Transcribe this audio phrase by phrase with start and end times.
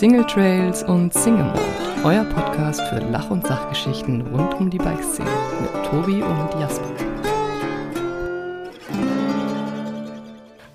[0.00, 1.60] Single Trails und Single Mode,
[2.04, 5.28] euer Podcast für Lach- und Sachgeschichten rund um die Bikeszene
[5.60, 6.88] mit Tobi und Jasper.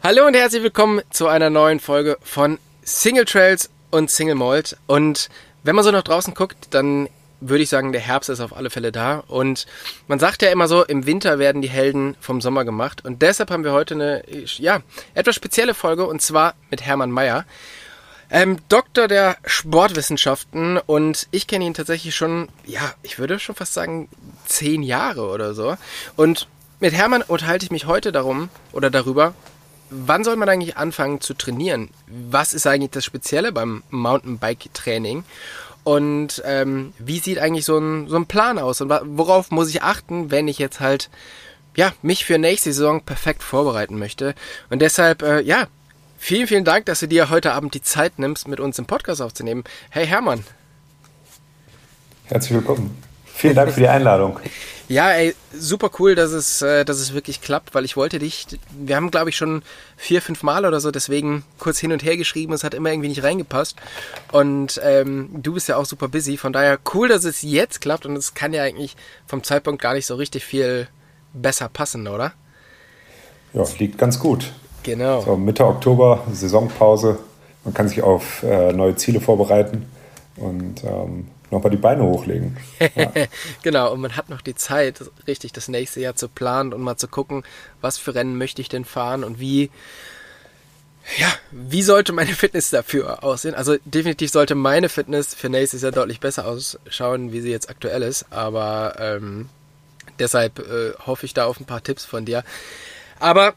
[0.04, 4.78] Hallo und herzlich willkommen zu einer neuen Folge von Single Trails und Single Mold.
[4.86, 5.30] Und
[5.64, 8.70] wenn man so nach draußen guckt, dann würde ich sagen, der Herbst ist auf alle
[8.70, 9.23] Fälle da.
[9.28, 9.66] Und
[10.07, 13.04] man sagt ja immer so, im Winter werden die Helden vom Sommer gemacht.
[13.04, 14.23] Und deshalb haben wir heute eine,
[14.60, 14.82] ja,
[15.16, 17.46] etwas spezielle Folge und zwar mit Hermann Mayer.
[18.29, 23.74] Ähm, Doktor der Sportwissenschaften und ich kenne ihn tatsächlich schon, ja, ich würde schon fast
[23.74, 24.10] sagen,
[24.46, 25.78] zehn Jahre oder so.
[26.15, 26.48] Und
[26.79, 29.34] mit Hermann unterhalte ich mich heute darum oder darüber,
[29.89, 31.89] wann soll man eigentlich anfangen zu trainieren?
[32.08, 35.23] Was ist eigentlich das Spezielle beim Mountainbike-Training?
[35.84, 38.81] Und ähm, wie sieht eigentlich so ein, so ein Plan aus?
[38.81, 41.09] Und worauf muss ich achten, wenn ich jetzt halt
[41.76, 44.34] ja, mich für nächste Saison perfekt vorbereiten möchte?
[44.70, 45.67] Und deshalb, äh, ja,
[46.25, 49.22] vielen, vielen Dank, dass du dir heute Abend die Zeit nimmst, mit uns im Podcast
[49.22, 49.64] aufzunehmen.
[49.92, 50.44] Hey Hermann.
[52.26, 52.98] Herzlich willkommen.
[53.26, 54.40] Vielen Dank für die Einladung.
[54.88, 58.48] Ja, ey, super cool, dass es, äh, dass es wirklich klappt, weil ich wollte dich,
[58.72, 59.62] wir haben glaube ich schon
[59.98, 63.09] vier, fünf Mal oder so, deswegen kurz hin und her geschrieben, es hat immer irgendwie
[63.09, 63.78] nicht reingepasst.
[64.31, 68.08] Und ähm, du bist ja auch super busy, von daher cool, dass es jetzt klappt
[68.08, 68.96] und es kann ja eigentlich
[69.28, 70.88] vom Zeitpunkt gar nicht so richtig viel
[71.34, 72.34] besser passen, oder?
[73.53, 74.52] Ja, liegt ganz gut.
[74.86, 75.22] Genau.
[75.22, 77.17] So, Mitte Oktober, Saisonpause,
[77.64, 79.89] man kann sich auf äh, neue Ziele vorbereiten
[80.36, 82.55] und ähm, nochmal die Beine hochlegen.
[82.95, 83.11] Ja.
[83.63, 86.97] genau, und man hat noch die Zeit, richtig das nächste Jahr zu planen und mal
[86.97, 87.44] zu gucken,
[87.81, 89.72] was für Rennen möchte ich denn fahren und wie,
[91.17, 93.56] ja, wie sollte meine Fitness dafür aussehen?
[93.56, 98.03] Also definitiv sollte meine Fitness für nächstes Jahr deutlich besser ausschauen, wie sie jetzt aktuell
[98.03, 99.50] ist, aber ähm,
[100.19, 102.44] deshalb äh, hoffe ich da auf ein paar Tipps von dir.
[103.19, 103.56] Aber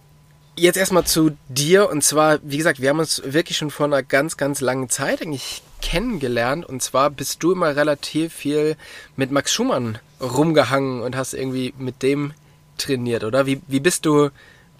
[0.59, 4.03] jetzt erstmal zu dir und zwar, wie gesagt, wir haben uns wirklich schon vor einer
[4.03, 8.77] ganz, ganz langen Zeit eigentlich kennengelernt und zwar bist du immer relativ viel
[9.17, 12.33] mit Max Schumann rumgehangen und hast irgendwie mit dem
[12.77, 13.47] trainiert, oder?
[13.47, 14.31] Wie, wie bist du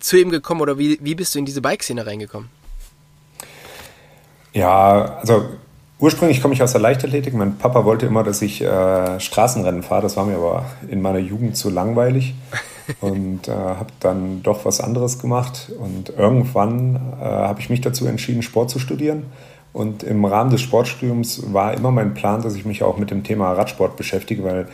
[0.01, 2.49] zu ihm gekommen oder wie, wie bist du in diese Bikeszene reingekommen?
[4.53, 5.49] Ja, also
[5.99, 7.35] ursprünglich komme ich aus der Leichtathletik.
[7.35, 10.03] Mein Papa wollte immer, dass ich äh, Straßenrennen fahre.
[10.03, 12.35] Das war mir aber in meiner Jugend zu langweilig
[13.01, 15.73] und äh, habe dann doch was anderes gemacht.
[15.79, 19.25] Und irgendwann äh, habe ich mich dazu entschieden, Sport zu studieren.
[19.73, 23.23] Und im Rahmen des Sportstudiums war immer mein Plan, dass ich mich auch mit dem
[23.23, 24.69] Thema Radsport beschäftige, weil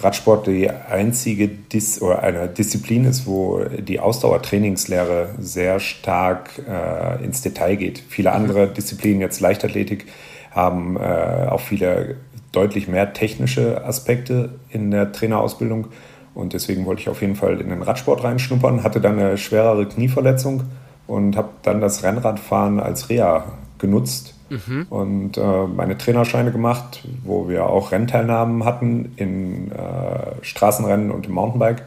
[0.00, 7.40] Radsport die einzige Dis oder eine Disziplin ist, wo die Ausdauertrainingslehre sehr stark äh, ins
[7.42, 8.02] Detail geht.
[8.08, 10.06] Viele andere Disziplinen, jetzt Leichtathletik,
[10.50, 12.16] haben äh, auch viele
[12.52, 15.88] deutlich mehr technische Aspekte in der Trainerausbildung.
[16.36, 19.86] Und deswegen wollte ich auf jeden Fall in den Radsport reinschnuppern, hatte dann eine schwerere
[19.86, 20.64] Knieverletzung
[21.06, 23.46] und habe dann das Rennradfahren als Reha
[23.78, 24.86] genutzt mhm.
[24.90, 31.32] und äh, meine Trainerscheine gemacht, wo wir auch Rennteilnahmen hatten in äh, Straßenrennen und im
[31.32, 31.86] Mountainbike.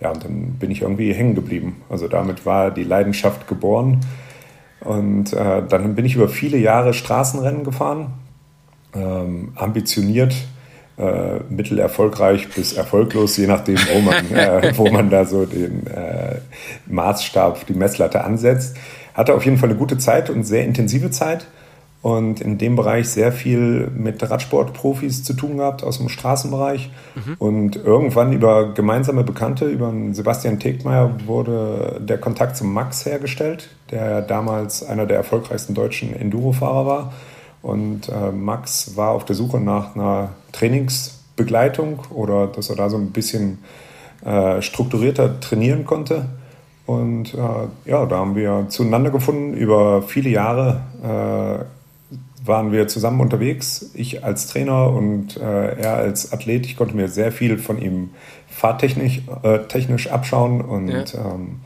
[0.00, 1.76] Ja, und dann bin ich irgendwie hängen geblieben.
[1.88, 4.00] Also damit war die Leidenschaft geboren.
[4.80, 8.08] Und äh, dann bin ich über viele Jahre Straßenrennen gefahren,
[8.94, 10.34] ähm, ambitioniert,
[10.98, 16.36] äh, mittelerfolgreich bis erfolglos, je nachdem, wo man, äh, wo man da so den äh,
[16.86, 18.76] Maßstab, die Messlatte ansetzt.
[19.14, 21.46] Hatte auf jeden Fall eine gute Zeit und sehr intensive Zeit
[22.06, 26.90] und in dem Bereich sehr viel mit Radsportprofis zu tun gehabt aus dem Straßenbereich.
[27.16, 27.34] Mhm.
[27.38, 34.22] Und irgendwann über gemeinsame Bekannte, über Sebastian Tegmeier, wurde der Kontakt zum Max hergestellt, der
[34.22, 37.12] damals einer der erfolgreichsten deutschen Enduro-Fahrer war.
[37.60, 42.96] Und äh, Max war auf der Suche nach einer Trainingsbegleitung oder dass er da so
[42.96, 43.58] ein bisschen
[44.24, 46.26] äh, strukturierter trainieren konnte.
[46.86, 49.54] Und äh, ja, da haben wir zueinander gefunden.
[49.54, 53.90] Über viele Jahre äh, waren wir zusammen unterwegs.
[53.94, 56.64] Ich als Trainer und äh, er als Athlet.
[56.66, 58.10] Ich konnte mir sehr viel von ihm
[58.48, 61.04] fahrtechnisch äh, technisch abschauen und ja.
[61.14, 61.60] ähm,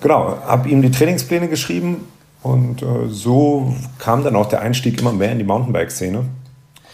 [0.00, 2.08] genau, habe ihm die Trainingspläne geschrieben
[2.42, 6.24] und äh, so kam dann auch der Einstieg immer mehr in die Mountainbike-Szene,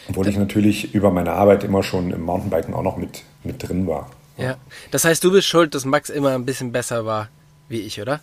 [0.08, 3.86] obwohl ich natürlich über meine Arbeit immer schon im Mountainbiken auch noch mit, mit drin
[3.86, 4.10] war.
[4.36, 4.56] Ja,
[4.90, 7.28] das heißt, du bist schuld, dass Max immer ein bisschen besser war
[7.68, 8.20] wie ich, oder?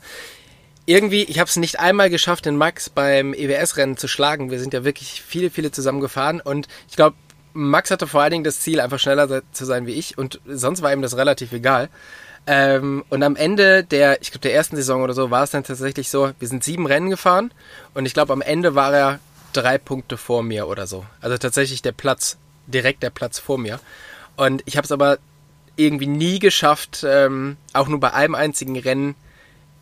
[0.86, 4.52] Irgendwie, ich habe es nicht einmal geschafft, den Max beim EWS-Rennen zu schlagen.
[4.52, 7.16] Wir sind ja wirklich viele, viele zusammen gefahren und ich glaube,
[7.54, 10.82] Max hatte vor allen Dingen das Ziel, einfach schneller zu sein wie ich und sonst
[10.82, 11.90] war ihm das relativ egal.
[12.46, 15.64] Ähm, und am Ende der, ich glaube, der ersten Saison oder so war es dann
[15.64, 17.52] tatsächlich so, wir sind sieben Rennen gefahren
[17.94, 19.20] und ich glaube, am Ende war er
[19.54, 21.06] drei Punkte vor mir oder so.
[21.22, 23.80] Also tatsächlich der Platz, direkt der Platz vor mir.
[24.36, 25.18] Und ich habe es aber
[25.76, 29.16] irgendwie nie geschafft, ähm, auch nur bei einem einzigen Rennen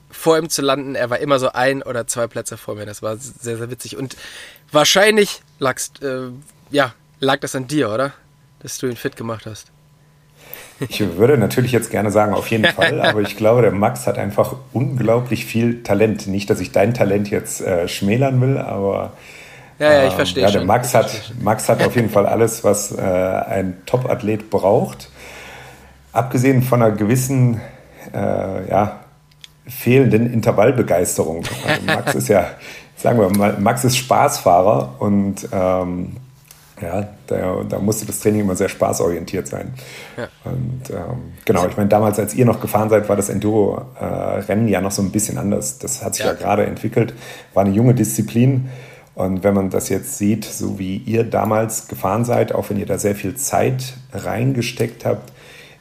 [0.10, 0.96] vor ihm zu landen.
[0.96, 2.86] Er war immer so ein oder zwei Plätze vor mir.
[2.86, 3.98] Das war sehr, sehr witzig.
[3.98, 4.16] Und
[4.72, 6.30] wahrscheinlich lagst, äh,
[6.70, 8.14] ja, lag das an dir, oder?
[8.60, 9.72] Dass du ihn fit gemacht hast.
[10.80, 14.18] Ich würde natürlich jetzt gerne sagen, auf jeden Fall, aber ich glaube, der Max hat
[14.18, 16.28] einfach unglaublich viel Talent.
[16.28, 19.14] Nicht, dass ich dein Talent jetzt äh, schmälern will, aber
[19.82, 20.44] ja, ja, ich ähm, verstehe.
[20.44, 25.10] Ja, der Max hat, Max hat auf jeden Fall alles, was äh, ein Top-Athlet braucht.
[26.14, 27.60] Abgesehen von einer gewissen
[28.14, 29.00] äh, ja,
[29.68, 31.44] fehlenden Intervallbegeisterung.
[31.68, 32.46] Also Max ist ja,
[32.96, 36.18] sagen wir mal, Max ist Spaßfahrer und ähm,
[36.80, 39.74] ja, da, da, musste das Training immer sehr spaßorientiert sein.
[40.18, 40.28] Ja.
[40.44, 44.72] Und ähm, genau, ich meine, damals, als ihr noch gefahren seid, war das Enduro-Rennen äh,
[44.72, 45.78] ja noch so ein bisschen anders.
[45.78, 47.14] Das hat sich ja, ja gerade entwickelt,
[47.54, 48.70] war eine junge Disziplin.
[49.14, 52.86] Und wenn man das jetzt sieht, so wie ihr damals gefahren seid, auch wenn ihr
[52.86, 55.32] da sehr viel Zeit reingesteckt habt,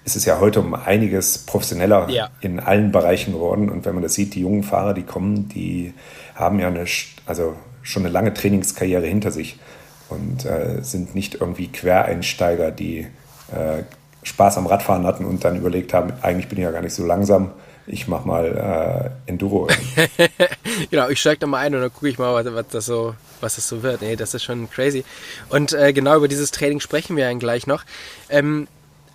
[0.04, 2.30] ist es ja heute um einiges professioneller ja.
[2.40, 3.68] in allen Bereichen geworden.
[3.70, 5.94] Und wenn man das sieht, die jungen Fahrer, die kommen, die
[6.34, 6.84] haben ja eine,
[7.26, 9.58] also schon eine lange Trainingskarriere hinter sich
[10.08, 13.06] und äh, sind nicht irgendwie Quereinsteiger, die
[13.52, 13.84] äh,
[14.22, 17.06] Spaß am Radfahren hatten und dann überlegt haben, eigentlich bin ich ja gar nicht so
[17.06, 17.52] langsam,
[17.86, 19.68] ich mach mal äh, Enduro.
[20.90, 23.14] genau, ich steige da mal ein und dann gucke ich mal, was, was, das so,
[23.40, 24.02] was das so wird.
[24.02, 25.04] Nee, das ist schon crazy.
[25.48, 27.84] Und äh, genau über dieses Training sprechen wir dann gleich noch.
[28.28, 28.68] Ähm,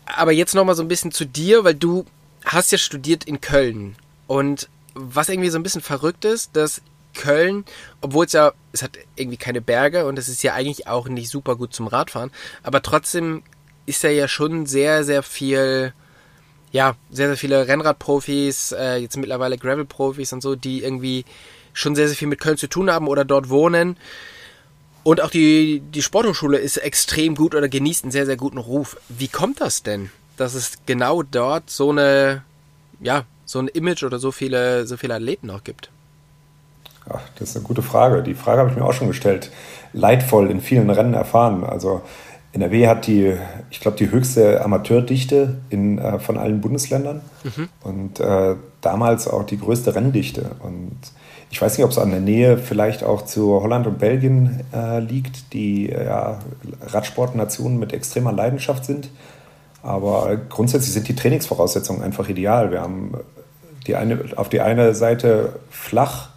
[0.06, 2.06] aber jetzt noch mal so ein bisschen zu dir, weil du
[2.46, 3.96] hast ja studiert in Köln.
[4.28, 6.82] Und was irgendwie so ein bisschen verrückt ist, dass
[7.16, 7.66] Köln,
[8.02, 11.30] obwohl es ja, es hat irgendwie keine Berge und es ist ja eigentlich auch nicht
[11.30, 13.42] super gut zum Radfahren, aber trotzdem
[13.86, 15.94] ist da ja schon sehr, sehr viel,
[16.76, 21.24] ja, sehr, sehr viele Rennradprofis, äh, jetzt mittlerweile Gravel-Profis und so, die irgendwie
[21.72, 23.96] schon sehr, sehr viel mit Köln zu tun haben oder dort wohnen.
[25.06, 28.98] Und auch die, die Sporthochschule ist extrem gut oder genießt einen sehr, sehr guten Ruf.
[29.08, 32.44] Wie kommt das denn, dass es genau dort so eine,
[33.00, 35.90] ja, so ein Image oder so viele, so viele Athleten auch gibt?
[37.08, 38.22] Ach, das ist eine gute Frage.
[38.22, 39.50] Die Frage habe ich mir auch schon gestellt.
[39.94, 41.64] Leidvoll in vielen Rennen erfahren.
[41.64, 42.02] Also
[42.56, 43.34] NRW hat die,
[43.70, 47.70] ich glaube, die höchste Amateurdichte in, äh, von allen Bundesländern mhm.
[47.84, 50.52] und äh, damals auch die größte Renndichte.
[50.64, 50.98] Und
[51.52, 55.00] ich weiß nicht, ob es an der Nähe vielleicht auch zu Holland und Belgien äh,
[55.00, 56.40] liegt, die ja,
[56.88, 59.10] Radsportnationen mit extremer Leidenschaft sind.
[59.84, 62.72] Aber grundsätzlich sind die Trainingsvoraussetzungen einfach ideal.
[62.72, 63.16] Wir haben
[63.86, 66.30] die eine, auf die eine Seite flach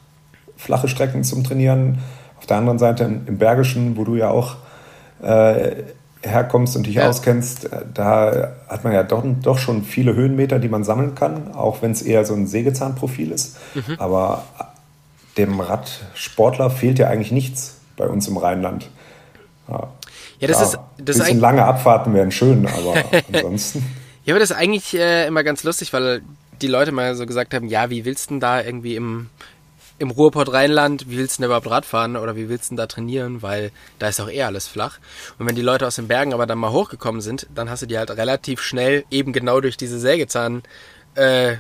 [0.57, 1.99] flache Strecken zum Trainieren.
[2.39, 4.57] Auf der anderen Seite im Bergischen, wo du ja auch
[5.23, 5.85] äh,
[6.23, 7.09] herkommst und dich ja.
[7.09, 11.55] auskennst, äh, da hat man ja doch, doch schon viele Höhenmeter, die man sammeln kann,
[11.55, 13.57] auch wenn es eher so ein Sägezahnprofil ist.
[13.75, 13.97] Mhm.
[13.99, 14.45] Aber
[15.37, 18.91] dem Radsportler fehlt ja eigentlich nichts bei uns im Rheinland.
[19.69, 19.89] Ja,
[20.41, 20.79] ja das ja, ist.
[20.99, 23.85] Das bisschen ist lange Abfahrten wären schön, aber ansonsten.
[24.25, 26.23] Ja, aber das ist eigentlich äh, immer ganz lustig, weil
[26.61, 29.31] die Leute mal so gesagt haben, ja, wie willst du denn da irgendwie im,
[29.99, 32.87] im Ruhrpott Rheinland, wie willst du denn überhaupt Radfahren oder wie willst du denn da
[32.87, 34.99] trainieren, weil da ist auch eher alles flach.
[35.39, 37.87] Und wenn die Leute aus den Bergen aber dann mal hochgekommen sind, dann hast du
[37.87, 40.63] die halt relativ schnell eben genau durch diese Sägezahn
[41.15, 41.57] äh,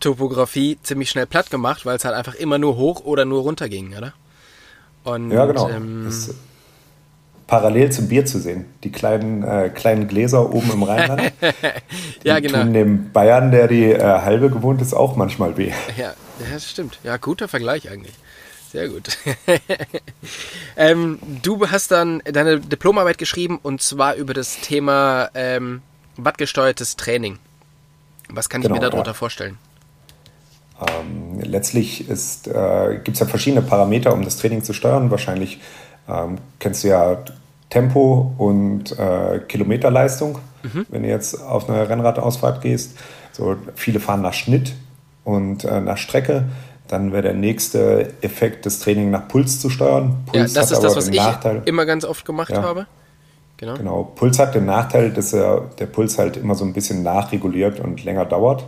[0.00, 3.68] Topografie ziemlich schnell platt gemacht, weil es halt einfach immer nur hoch oder nur runter
[3.68, 4.12] ging, oder?
[5.04, 5.68] Und, ja, genau.
[5.70, 6.10] Ähm,
[7.46, 8.66] parallel zum Bier zu sehen.
[8.82, 11.32] Die kleinen, äh, kleinen Gläser oben im Rheinland.
[12.24, 12.62] ja, genau.
[12.62, 15.70] tun dem Bayern, der die äh, halbe gewohnt ist, auch manchmal weh.
[15.96, 16.98] Ja, das stimmt.
[17.04, 18.14] Ja, guter Vergleich eigentlich.
[18.70, 19.16] Sehr gut.
[20.76, 25.82] ähm, du hast dann deine Diplomarbeit geschrieben und zwar über das Thema ähm,
[26.16, 27.38] wattgesteuertes Training.
[28.28, 29.14] Was kann ich genau, mir darunter ja.
[29.14, 29.58] vorstellen?
[30.80, 35.10] Ähm, letztlich äh, gibt es ja verschiedene Parameter, um das Training zu steuern.
[35.10, 35.60] Wahrscheinlich
[36.08, 37.24] ähm, kennst du ja
[37.70, 40.86] Tempo und äh, Kilometerleistung, mhm.
[40.88, 42.98] wenn du jetzt auf eine Rennradausfahrt gehst.
[43.32, 44.74] So, viele fahren nach Schnitt
[45.26, 46.44] und äh, nach Strecke.
[46.88, 50.18] Dann wäre der nächste Effekt, das Training nach Puls zu steuern.
[50.26, 52.86] Puls ja, das ist das, was ich Nachteil, immer ganz oft gemacht ja, habe.
[53.56, 53.74] Genau.
[53.74, 54.12] genau.
[54.14, 58.04] Puls hat den Nachteil, dass er, der Puls halt immer so ein bisschen nachreguliert und
[58.04, 58.64] länger dauert.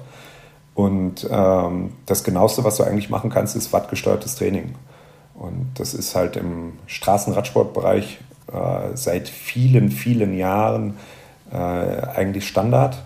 [0.75, 4.75] Und ähm, das Genaueste, was du eigentlich machen kannst, ist wattgesteuertes Training.
[5.35, 8.19] Und das ist halt im Straßenradsportbereich
[8.53, 10.97] äh, seit vielen, vielen Jahren
[11.53, 12.99] äh, eigentlich Standard.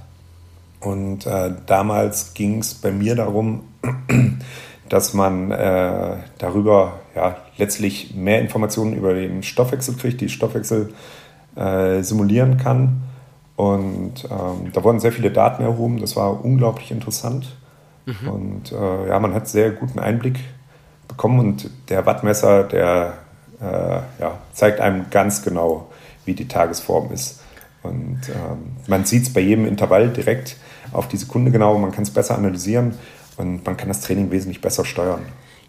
[0.82, 3.62] Und äh, damals ging es bei mir darum,
[4.88, 10.92] dass man äh, darüber ja, letztlich mehr Informationen über den Stoffwechsel kriegt, die Stoffwechsel
[11.56, 13.02] äh, simulieren kann.
[13.54, 17.56] Und ähm, da wurden sehr viele Daten erhoben, das war unglaublich interessant.
[18.06, 18.28] Mhm.
[18.28, 20.40] Und äh, ja, man hat sehr guten Einblick
[21.06, 23.14] bekommen und der Wattmesser, der
[23.60, 25.90] äh, ja, zeigt einem ganz genau,
[26.24, 27.40] wie die Tagesform ist.
[27.82, 30.56] Und ähm, man sieht es bei jedem Intervall direkt
[30.92, 32.94] auf die Sekunde genau, man kann es besser analysieren.
[33.38, 35.24] und man kann das Training wesentlich besser steuern.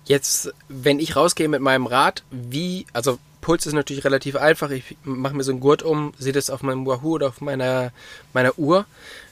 [0.06, 4.70] Jetzt, wenn ich rausgehe mit meinem Rad, wie, also Puls ist natürlich relativ einfach.
[4.72, 7.92] Ich mache mir so einen Gurt um, sehe das auf meinem Wahoo oder auf meiner,
[8.34, 8.86] meiner Uhr.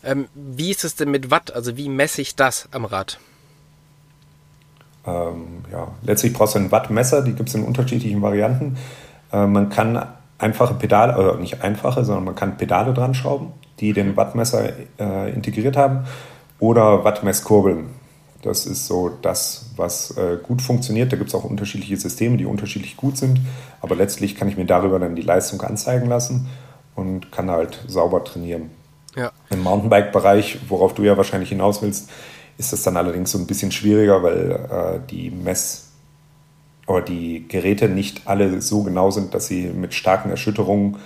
[0.03, 1.51] Ähm, wie ist es denn mit Watt?
[1.51, 3.19] Also wie messe ich das am Rad?
[5.05, 8.77] Ähm, ja, letztlich brauchst du ein Wattmesser, die gibt es in unterschiedlichen Varianten.
[9.31, 10.05] Äh, man kann
[10.41, 14.69] einfache Pedale, oder nicht einfache, sondern man kann Pedale dran schrauben, die den Wattmesser
[14.99, 16.05] äh, integriert haben,
[16.59, 17.89] oder Wattmesskurbeln.
[18.41, 21.11] Das ist so das, was äh, gut funktioniert.
[21.11, 23.39] Da gibt es auch unterschiedliche Systeme, die unterschiedlich gut sind.
[23.81, 26.49] Aber letztlich kann ich mir darüber dann die Leistung anzeigen lassen
[26.95, 28.71] und kann halt sauber trainieren.
[29.15, 29.31] Ja.
[29.51, 32.09] Im Mountainbike-Bereich, worauf du ja wahrscheinlich hinaus willst,
[32.57, 35.90] ist das dann allerdings so ein bisschen schwieriger, weil äh, die Mess-
[36.91, 40.97] oder die Geräte nicht alle so genau sind, dass sie mit starken Erschütterungen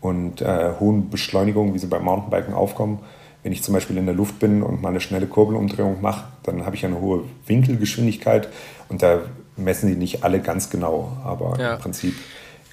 [0.00, 3.00] und äh, hohen Beschleunigungen, wie sie beim Mountainbiken aufkommen,
[3.42, 6.66] wenn ich zum Beispiel in der Luft bin und mal eine schnelle Kurbelumdrehung mache, dann
[6.66, 8.48] habe ich eine hohe Winkelgeschwindigkeit
[8.88, 9.20] und da
[9.56, 11.16] messen die nicht alle ganz genau.
[11.24, 11.74] Aber ja.
[11.74, 12.14] im Prinzip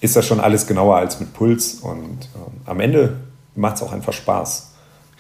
[0.02, 3.18] ist das schon alles genauer als mit Puls und äh, am Ende
[3.56, 4.74] macht es auch einfach Spaß,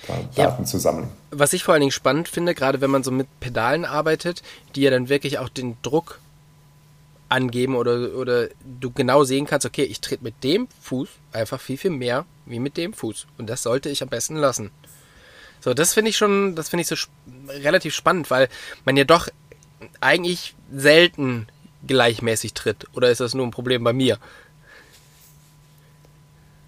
[0.07, 0.49] da ja.
[0.49, 1.07] Daten zu sammeln.
[1.31, 4.41] Was ich vor allen Dingen spannend finde, gerade wenn man so mit Pedalen arbeitet,
[4.75, 6.19] die ja dann wirklich auch den Druck
[7.29, 11.77] angeben oder, oder du genau sehen kannst, okay, ich trete mit dem Fuß einfach viel,
[11.77, 13.27] viel mehr wie mit dem Fuß.
[13.37, 14.71] Und das sollte ich am besten lassen.
[15.59, 17.09] So, das finde ich schon, das finde ich so sp
[17.49, 18.49] relativ spannend, weil
[18.85, 19.29] man ja doch
[19.99, 21.47] eigentlich selten
[21.87, 22.85] gleichmäßig tritt.
[22.93, 24.19] Oder ist das nur ein Problem bei mir?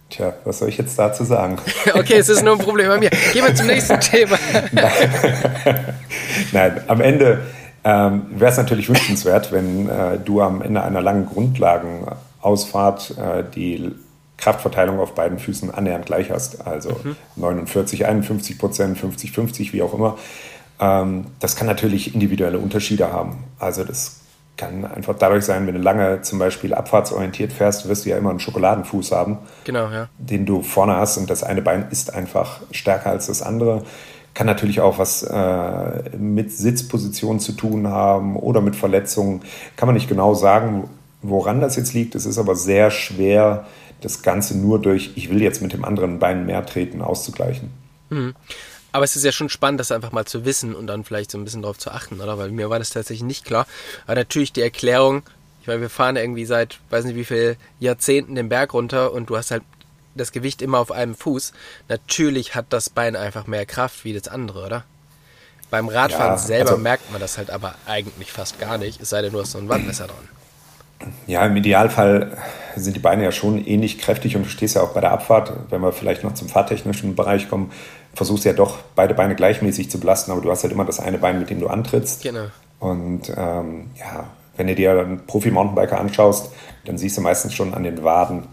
[0.09, 1.59] Tja, was soll ich jetzt dazu sagen?
[1.93, 3.09] okay, es ist nur ein Problem bei mir.
[3.33, 4.39] Gehen wir zum nächsten Thema.
[4.71, 5.95] Nein.
[6.51, 7.45] Nein, am Ende
[7.87, 13.93] ähm, wäre es natürlich wünschenswert, wenn äh, du am Ende einer langen Grundlagenausfahrt äh, die
[14.35, 16.67] Kraftverteilung auf beiden Füßen annähernd gleich hast.
[16.67, 17.15] Also mhm.
[17.37, 20.17] 49, 51 Prozent, 50, 50, wie auch immer.
[20.81, 23.45] Ähm, das kann natürlich individuelle Unterschiede haben.
[23.57, 24.19] Also das
[24.57, 28.31] kann einfach dadurch sein, wenn du lange zum Beispiel abfahrtsorientiert fährst, wirst du ja immer
[28.31, 30.09] einen Schokoladenfuß haben, genau, ja.
[30.17, 33.83] den du vorne hast und das eine Bein ist einfach stärker als das andere.
[34.37, 39.41] Kann natürlich auch was äh, mit Sitzposition zu tun haben oder mit Verletzungen.
[39.75, 40.87] Kann man nicht genau sagen,
[41.23, 42.13] woran das jetzt liegt.
[42.13, 43.65] Es ist aber sehr schwer,
[43.99, 47.71] das Ganze nur durch, ich will jetzt mit dem anderen Bein mehr treten, auszugleichen.
[48.11, 48.35] Mhm.
[48.91, 51.39] Aber es ist ja schon spannend, das einfach mal zu wissen und dann vielleicht so
[51.39, 52.37] ein bisschen darauf zu achten, oder?
[52.37, 53.65] Weil mir war das tatsächlich nicht klar.
[54.05, 55.23] Aber natürlich die Erklärung,
[55.61, 59.31] ich meine, wir fahren irgendwie seit, weiß nicht wie viel Jahrzehnten den Berg runter und
[59.31, 59.63] du hast halt
[60.17, 61.53] das Gewicht immer auf einem Fuß.
[61.87, 64.83] Natürlich hat das Bein einfach mehr Kraft wie das andere, oder?
[65.69, 69.09] Beim Radfahren ja, selber also, merkt man das halt aber eigentlich fast gar nicht, es
[69.09, 70.29] sei denn, du hast so ein Wandmesser dran.
[71.27, 72.37] Ja, im Idealfall
[72.75, 75.53] sind die Beine ja schon ähnlich kräftig und du stehst ja auch bei der Abfahrt,
[75.69, 77.71] wenn wir vielleicht noch zum fahrtechnischen Bereich kommen,
[78.13, 81.19] versuchst ja doch beide Beine gleichmäßig zu belasten, aber du hast halt immer das eine
[81.19, 82.23] Bein, mit dem du antrittst.
[82.23, 82.47] Genau.
[82.79, 86.51] Und ähm, ja, wenn du dir einen Profi-Mountainbiker anschaust,
[86.85, 88.43] dann siehst du meistens schon an den Waden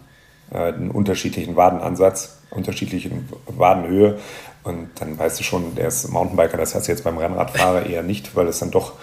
[0.55, 3.11] einen unterschiedlichen Wadenansatz, unterschiedliche
[3.47, 4.19] Wadenhöhe.
[4.63, 8.03] Und dann weißt du schon, der ist Mountainbiker, das hast du jetzt beim Rennradfahrer eher
[8.03, 8.93] nicht, weil es dann doch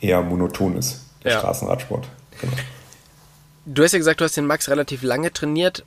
[0.00, 1.38] eher monoton ist, der ja.
[1.38, 2.08] Straßenradsport.
[2.40, 2.52] Genau.
[3.66, 5.84] Du hast ja gesagt, du hast den Max relativ lange trainiert.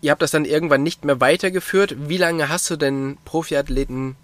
[0.00, 1.94] Ihr habt das dann irgendwann nicht mehr weitergeführt.
[2.08, 4.16] Wie lange hast du denn Profiathleten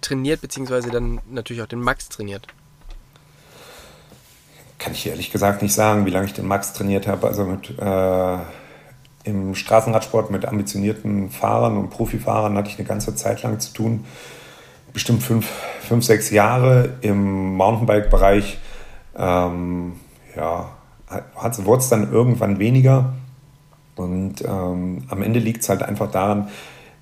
[0.00, 2.46] trainiert, beziehungsweise dann natürlich auch den Max trainiert?
[4.78, 7.26] Kann ich ehrlich gesagt nicht sagen, wie lange ich den Max trainiert habe.
[7.26, 8.38] Also mit äh,
[9.24, 14.04] im Straßenradsport mit ambitionierten Fahrern und Profifahrern hatte ich eine ganze Zeit lang zu tun.
[14.92, 18.58] Bestimmt fünf, fünf sechs Jahre im Mountainbike-Bereich.
[19.16, 19.94] Ähm,
[20.36, 20.70] ja,
[21.40, 23.14] wurde es dann irgendwann weniger.
[23.96, 26.48] Und ähm, am Ende liegt es halt einfach daran,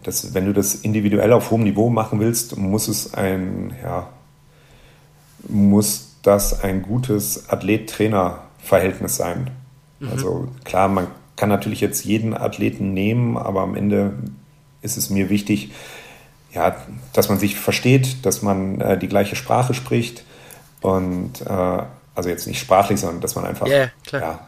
[0.03, 4.09] dass wenn du das individuell auf hohem Niveau machen willst, muss es ein, ja,
[5.49, 9.51] muss das ein gutes Athlet-Trainer-Verhältnis sein.
[10.01, 10.09] Mhm.
[10.11, 14.15] Also klar, man kann natürlich jetzt jeden Athleten nehmen, aber am Ende
[14.83, 15.73] ist es mir wichtig,
[16.53, 16.77] ja,
[17.13, 20.25] dass man sich versteht, dass man äh, die gleiche Sprache spricht
[20.81, 21.83] und äh,
[22.15, 24.39] also jetzt nicht sprachlich, sondern dass man einfach yeah, ja,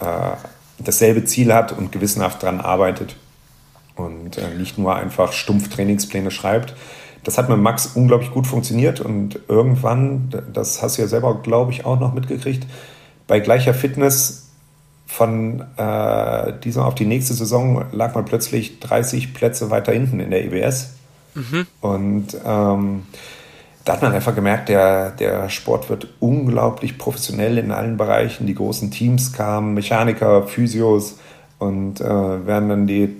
[0.00, 0.36] äh,
[0.78, 3.16] dasselbe Ziel hat und gewissenhaft daran arbeitet
[3.96, 6.74] und äh, nicht nur einfach stumpf Trainingspläne schreibt.
[7.24, 11.72] Das hat mit Max unglaublich gut funktioniert und irgendwann, das hast du ja selber, glaube
[11.72, 12.66] ich, auch noch mitgekriegt,
[13.26, 14.48] bei gleicher Fitness
[15.06, 20.30] von äh, dieser auf die nächste Saison lag man plötzlich 30 Plätze weiter hinten in
[20.30, 20.94] der EBS.
[21.34, 21.66] Mhm.
[21.80, 23.02] Und ähm,
[23.84, 28.46] da hat man einfach gemerkt, der, der Sport wird unglaublich professionell in allen Bereichen.
[28.46, 31.18] Die großen Teams kamen, Mechaniker, Physios
[31.58, 33.16] und äh, werden dann die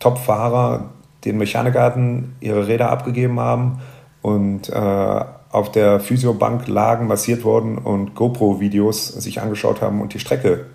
[0.00, 0.90] Top-Fahrer
[1.28, 3.80] den Mechaniker hatten, ihre Räder abgegeben haben
[4.22, 10.18] und äh, auf der Physiobank lagen, massiert wurden und GoPro-Videos sich angeschaut haben und die
[10.18, 10.66] Strecke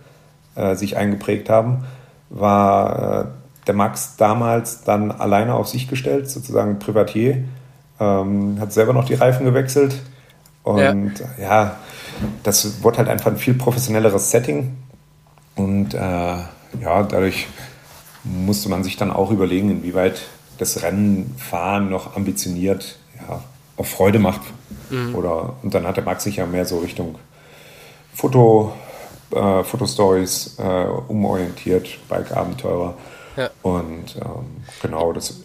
[0.56, 1.84] äh, sich eingeprägt haben,
[2.30, 3.26] war äh,
[3.68, 7.44] der Max damals dann alleine auf sich gestellt, sozusagen Privatier,
[8.00, 10.02] ähm, hat selber noch die Reifen gewechselt
[10.64, 11.76] und ja, ja
[12.44, 14.76] das wurde halt einfach ein viel professionelleres Setting
[15.56, 17.48] und äh, ja, dadurch
[18.24, 20.22] musste man sich dann auch überlegen, inwieweit
[20.58, 23.44] das Rennenfahren noch ambitioniert ja,
[23.78, 24.42] auf Freude macht.
[24.90, 25.16] Mhm.
[25.16, 27.16] Oder, und dann hat der Max sich ja mehr so Richtung
[28.14, 28.74] Foto,
[29.32, 32.94] äh, Fotostories äh, umorientiert, Bike-Abenteurer.
[33.36, 33.50] Ja.
[33.64, 35.42] Und ähm, genau, das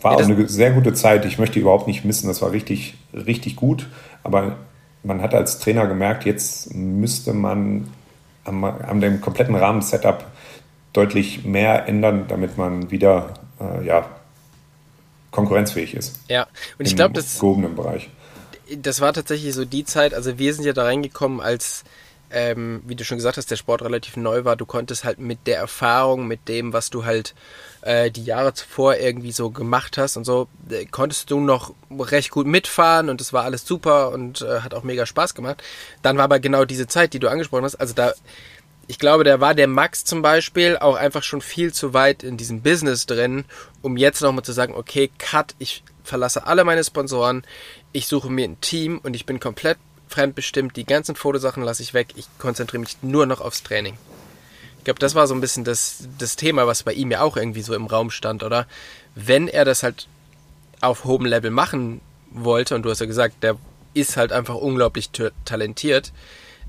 [0.00, 1.24] war ja, das auch eine sehr gute Zeit.
[1.24, 3.88] Ich möchte überhaupt nicht missen, das war richtig, richtig gut.
[4.22, 4.56] Aber
[5.02, 7.88] man hat als Trainer gemerkt, jetzt müsste man
[8.44, 10.24] am, an dem kompletten Rahmen-Setup
[10.92, 14.06] deutlich mehr ändern, damit man wieder äh, ja,
[15.32, 16.20] konkurrenzfähig ist.
[16.28, 16.46] Ja,
[16.78, 18.08] und ich glaube, das gehobenen Bereich.
[18.76, 21.82] Das war tatsächlich so die Zeit, also wir sind ja da reingekommen, als
[22.32, 24.56] ähm, wie du schon gesagt hast, der Sport relativ neu war.
[24.56, 27.34] Du konntest halt mit der Erfahrung, mit dem, was du halt
[27.82, 32.30] äh, die Jahre zuvor irgendwie so gemacht hast und so, äh, konntest du noch recht
[32.30, 35.62] gut mitfahren und es war alles super und äh, hat auch mega Spaß gemacht.
[36.00, 38.14] Dann war aber genau diese Zeit, die du angesprochen hast, also da
[38.86, 42.36] ich glaube, da war der Max zum Beispiel auch einfach schon viel zu weit in
[42.36, 43.44] diesem Business drin,
[43.80, 47.44] um jetzt nochmal zu sagen, okay, cut, ich verlasse alle meine Sponsoren,
[47.92, 51.94] ich suche mir ein Team und ich bin komplett fremdbestimmt, die ganzen Fotosachen lasse ich
[51.94, 53.96] weg, ich konzentriere mich nur noch aufs Training.
[54.78, 57.36] Ich glaube, das war so ein bisschen das, das Thema, was bei ihm ja auch
[57.36, 58.66] irgendwie so im Raum stand, oder?
[59.14, 60.08] Wenn er das halt
[60.80, 63.56] auf hohem Level machen wollte, und du hast ja gesagt, der
[63.94, 65.10] ist halt einfach unglaublich
[65.44, 66.12] talentiert,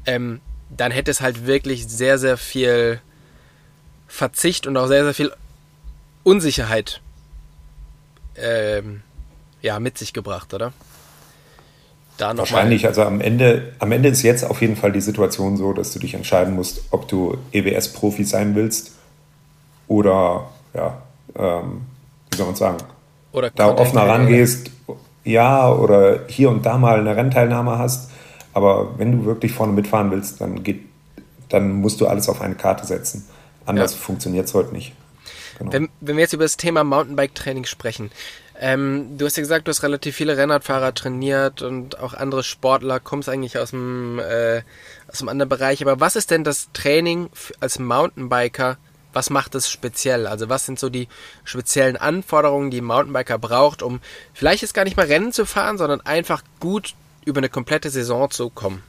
[0.05, 0.41] ähm,
[0.77, 2.99] dann hätte es halt wirklich sehr, sehr viel
[4.07, 5.31] Verzicht und auch sehr, sehr viel
[6.23, 7.01] Unsicherheit
[8.35, 9.01] ähm,
[9.61, 10.73] ja, mit sich gebracht, oder?
[12.17, 15.73] Da Wahrscheinlich, also am Ende, am Ende ist jetzt auf jeden Fall die Situation so,
[15.73, 18.91] dass du dich entscheiden musst, ob du EWS-Profi sein willst
[19.87, 21.01] oder, ja,
[21.35, 21.81] ähm,
[22.29, 22.77] wie soll man sagen,
[23.31, 24.69] oder da offener rangehst,
[25.23, 28.11] ja, oder hier und da mal eine Rennteilnahme hast
[28.53, 30.81] aber wenn du wirklich vorne mitfahren willst, dann, geht,
[31.49, 33.27] dann musst du alles auf eine Karte setzen.
[33.65, 33.99] Anders ja.
[33.99, 34.93] funktioniert es heute nicht.
[35.57, 35.71] Genau.
[35.71, 38.11] Wenn, wenn, wir jetzt über das Thema Mountainbike-Training sprechen,
[38.59, 42.99] ähm, du hast ja gesagt, du hast relativ viele Rennradfahrer trainiert und auch andere Sportler,
[42.99, 44.61] kommst eigentlich aus dem, äh,
[45.07, 45.81] aus einem anderen Bereich.
[45.81, 48.77] Aber was ist denn das Training als Mountainbiker?
[49.11, 50.27] Was macht es speziell?
[50.27, 51.07] Also was sind so die
[51.43, 53.99] speziellen Anforderungen, die ein Mountainbiker braucht, um
[54.33, 58.29] vielleicht jetzt gar nicht mal Rennen zu fahren, sondern einfach gut über eine komplette Saison
[58.29, 58.83] zu kommen?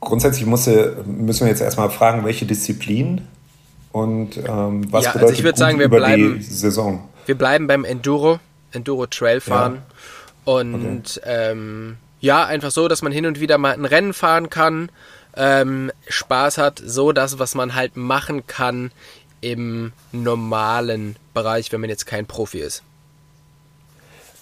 [0.00, 3.26] Grundsätzlich musste, müssen wir jetzt erstmal fragen, welche Disziplin
[3.92, 7.08] und ähm, was ja, bedeutet also ich würde sagen, wir bleiben, Saison?
[7.24, 8.38] Wir bleiben beim Enduro,
[8.72, 9.82] Enduro Trail fahren
[10.46, 10.52] ja.
[10.52, 11.50] und okay.
[11.50, 14.90] ähm, ja, einfach so, dass man hin und wieder mal ein Rennen fahren kann,
[15.34, 18.90] ähm, Spaß hat, so das, was man halt machen kann
[19.40, 22.82] im normalen Bereich, wenn man jetzt kein Profi ist.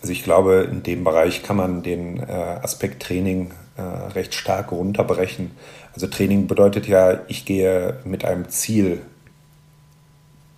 [0.05, 4.71] Also ich glaube, in dem Bereich kann man den äh, Aspekt Training äh, recht stark
[4.71, 5.53] runterbrechen.
[5.95, 9.01] Also Training bedeutet ja, ich gehe mit einem Ziel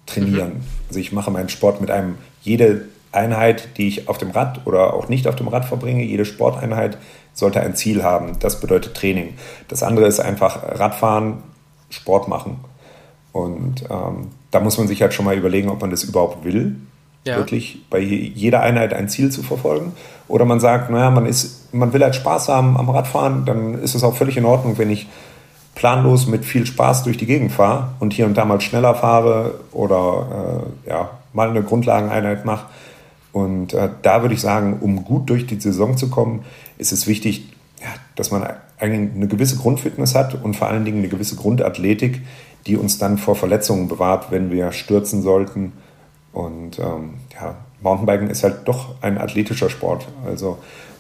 [0.05, 0.55] trainieren.
[0.55, 0.65] Mhm.
[0.89, 4.95] Also ich mache meinen Sport mit einem, jede Einheit, die ich auf dem Rad oder
[4.95, 6.99] auch nicht auf dem Rad verbringe, jede Sporteinheit
[7.33, 8.41] sollte ein Ziel haben.
[8.41, 9.35] Das bedeutet Training.
[9.69, 11.45] Das andere ist einfach Radfahren,
[11.89, 12.65] Sport machen.
[13.31, 16.75] Und ähm, da muss man sich halt schon mal überlegen, ob man das überhaupt will
[17.27, 17.37] ja.
[17.37, 19.93] wirklich bei jeder Einheit ein Ziel zu verfolgen.
[20.29, 23.95] Oder man sagt, naja, man, ist, man will halt Spaß haben am Radfahren, dann ist
[23.95, 25.07] es auch völlig in Ordnung, wenn ich
[25.75, 29.55] planlos mit viel Spaß durch die Gegend fahre und hier und da mal schneller fahre
[29.73, 32.67] oder äh, ja, mal eine Grundlageneinheit mache.
[33.33, 36.45] Und äh, da würde ich sagen, um gut durch die Saison zu kommen,
[36.79, 38.47] ist es wichtig, ja, dass man
[38.79, 42.23] eine gewisse Grundfitness hat und vor allen Dingen eine gewisse Grundathletik,
[42.67, 45.73] die uns dann vor Verletzungen bewahrt, wenn wir stürzen sollten
[46.37, 50.07] und ähm, ja, Mountainbiken ist halt doch ein athletischer Sport.
[50.27, 50.59] Also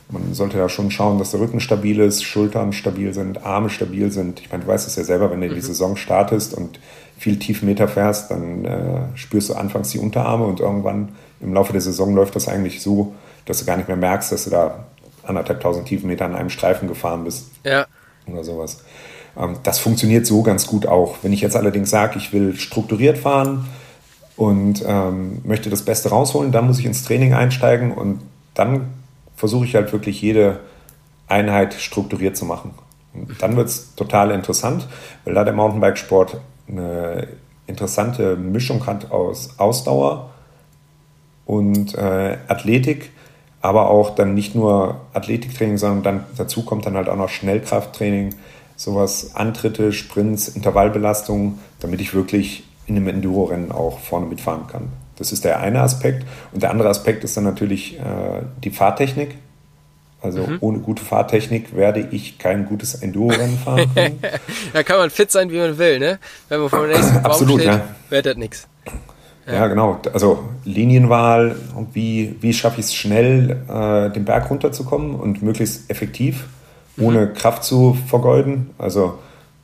[0.08, 4.10] man sollte ja schon schauen, dass der Rücken stabil ist, Schultern stabil sind, Arme stabil
[4.10, 4.40] sind.
[4.40, 5.54] Ich meine, du weißt es ja selber, wenn du mhm.
[5.54, 6.80] die Saison startest und
[7.18, 11.10] viel Tiefmeter fährst, dann äh, spürst du anfangs die Unterarme und irgendwann
[11.42, 14.44] im Laufe der Saison läuft das eigentlich so, dass du gar nicht mehr merkst, dass
[14.44, 14.86] du da
[15.22, 17.50] anderthalb tausend Tiefmeter an einem Streifen gefahren bist.
[17.62, 17.86] Ja.
[18.26, 18.84] Oder sowas.
[19.36, 21.16] Ähm, das funktioniert so ganz gut auch.
[21.20, 23.66] Wenn ich jetzt allerdings sage, ich will strukturiert fahren,
[24.36, 28.20] und ähm, möchte das Beste rausholen, dann muss ich ins Training einsteigen und
[28.54, 28.92] dann
[29.34, 30.60] versuche ich halt wirklich jede
[31.28, 32.72] Einheit strukturiert zu machen.
[33.12, 34.86] Und dann wird es total interessant,
[35.24, 37.28] weil da der Mountainbikesport eine
[37.66, 40.30] interessante Mischung hat aus Ausdauer
[41.46, 43.10] und äh, Athletik,
[43.60, 48.34] aber auch dann nicht nur Athletiktraining, sondern dann dazu kommt dann halt auch noch Schnellkrafttraining,
[48.76, 54.88] sowas, Antritte, Sprints, Intervallbelastung, damit ich wirklich in einem Enduro-Rennen auch vorne mitfahren kann.
[55.16, 56.26] Das ist der eine Aspekt.
[56.52, 59.36] Und der andere Aspekt ist dann natürlich äh, die Fahrtechnik.
[60.22, 60.58] Also mhm.
[60.60, 64.18] ohne gute Fahrtechnik werde ich kein gutes Enduro-Rennen fahren können.
[64.72, 66.18] da kann man fit sein, wie man will, ne?
[66.48, 67.84] Wenn man vor dem nächsten Baum Absolut, steht, ja.
[68.08, 68.68] wird das nichts.
[69.46, 69.54] Ja.
[69.54, 69.66] ja.
[69.68, 70.00] genau.
[70.12, 75.90] Also Linienwahl und wie, wie schaffe ich es schnell, äh, den Berg runterzukommen und möglichst
[75.90, 76.46] effektiv,
[76.98, 77.34] ohne mhm.
[77.34, 78.70] Kraft zu vergeuden.
[78.78, 79.18] Also,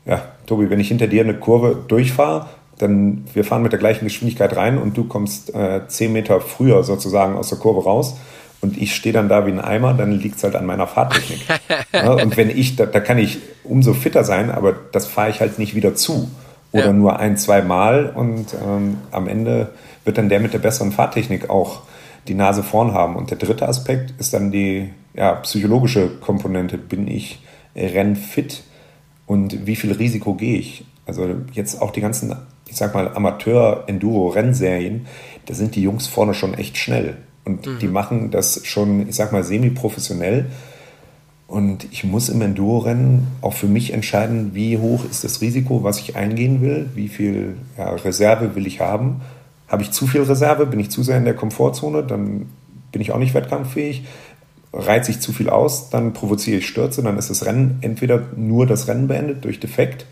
[0.05, 2.47] ja, Tobi, wenn ich hinter dir eine Kurve durchfahre,
[2.79, 6.83] dann wir fahren mit der gleichen Geschwindigkeit rein und du kommst äh, zehn Meter früher
[6.83, 8.17] sozusagen aus der Kurve raus
[8.63, 11.41] und ich stehe dann da wie ein Eimer, dann liegt es halt an meiner Fahrtechnik.
[11.93, 15.41] ja, und wenn ich, da, da, kann ich umso fitter sein, aber das fahre ich
[15.41, 16.31] halt nicht wieder zu.
[16.71, 16.93] Oder ja.
[16.93, 19.73] nur ein, zwei Mal und ähm, am Ende
[20.05, 21.83] wird dann der mit der besseren Fahrtechnik auch
[22.29, 23.17] die Nase vorn haben.
[23.17, 26.79] Und der dritte Aspekt ist dann die ja, psychologische Komponente.
[26.79, 27.43] Bin ich
[27.77, 28.63] rennfit
[29.27, 30.85] und wie viel Risiko gehe ich?
[31.05, 32.35] Also jetzt auch die ganzen,
[32.73, 35.07] ich sag mal, Amateur-Enduro-Rennserien,
[35.45, 37.19] da sind die Jungs vorne schon echt schnell.
[37.45, 37.79] Und mhm.
[37.81, 40.47] die machen das schon, ich sag mal, semi-professionell.
[41.49, 46.01] Und ich muss im Enduro-Rennen auch für mich entscheiden, wie hoch ist das Risiko, was
[46.01, 49.21] ich eingehen will, wie viel ja, Reserve will ich haben.
[49.69, 52.47] Habe ich zu viel Reserve, bin ich zu sehr in der Komfortzone, dann
[52.91, 54.07] bin ich auch nicht wettkampffähig.
[54.73, 58.65] Reize ich zu viel aus, dann provoziere ich Stürze, dann ist das Rennen entweder nur
[58.67, 60.07] das Rennen beendet durch Defekt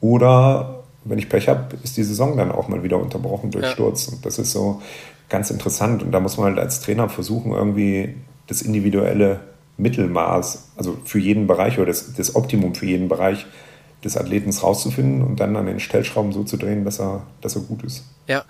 [0.00, 3.70] oder wenn ich Pech habe, ist die Saison dann auch mal wieder unterbrochen durch ja.
[3.70, 4.08] Sturz.
[4.08, 4.80] Und das ist so
[5.28, 6.02] ganz interessant.
[6.02, 8.14] Und da muss man halt als Trainer versuchen, irgendwie
[8.46, 9.40] das individuelle
[9.78, 13.46] Mittelmaß, also für jeden Bereich oder das, das Optimum für jeden Bereich
[14.04, 17.62] des Athletens rauszufinden und dann an den Stellschrauben so zu drehen, dass er, dass er
[17.62, 18.04] gut ist.
[18.26, 18.44] Ja,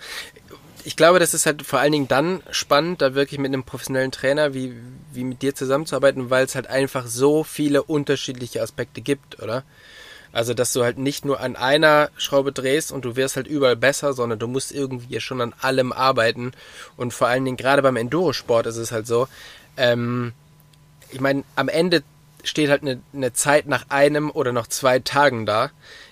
[0.85, 4.11] ich glaube, das ist halt vor allen Dingen dann spannend, da wirklich mit einem professionellen
[4.11, 4.75] Trainer wie,
[5.12, 9.62] wie mit dir zusammenzuarbeiten, weil es halt einfach so viele unterschiedliche Aspekte gibt, oder?
[10.33, 13.77] Also, dass du halt nicht nur an einer Schraube drehst und du wirst halt überall
[13.77, 16.53] besser, sondern du musst irgendwie schon an allem arbeiten.
[16.97, 19.29] Und vor allen Dingen gerade beim Endurosport ist es halt so,
[19.77, 20.33] ähm,
[21.11, 22.03] ich meine, am Ende
[22.45, 25.71] steht halt eine, eine, Zeit nach einem oder noch zwei Tagen da.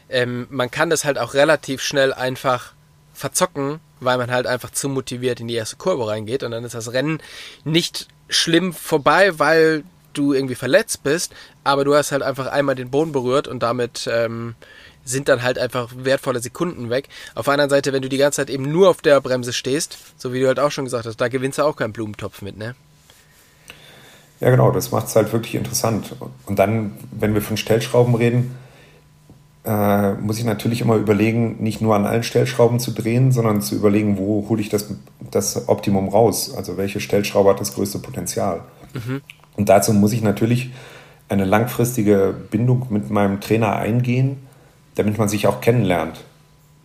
[0.09, 2.73] Ähm, man kann das halt auch relativ schnell einfach
[3.15, 6.75] verzocken, weil man halt einfach zu motiviert in die erste Kurve reingeht und dann ist
[6.75, 7.21] das Rennen
[7.65, 11.33] nicht schlimm vorbei, weil du irgendwie verletzt bist,
[11.65, 14.55] aber du hast halt einfach einmal den Boden berührt und damit ähm,
[15.05, 17.09] sind dann halt einfach wertvolle Sekunden weg.
[17.35, 19.99] Auf der anderen Seite, wenn du die ganze Zeit eben nur auf der Bremse stehst,
[20.17, 22.57] so wie du halt auch schon gesagt hast, da gewinnst du auch keinen Blumentopf mit,
[22.57, 22.75] ne?
[24.41, 26.17] Ja, genau, das macht es halt wirklich interessant.
[26.47, 28.57] Und dann, wenn wir von Stellschrauben reden,
[29.65, 33.75] äh, muss ich natürlich immer überlegen, nicht nur an allen Stellschrauben zu drehen, sondern zu
[33.75, 34.87] überlegen, wo hole ich das,
[35.31, 36.55] das Optimum raus?
[36.55, 38.63] Also welche Stellschraube hat das größte Potenzial?
[38.95, 39.21] Mhm.
[39.57, 40.71] Und dazu muss ich natürlich
[41.29, 44.39] eine langfristige Bindung mit meinem Trainer eingehen,
[44.97, 46.25] damit man sich auch kennenlernt.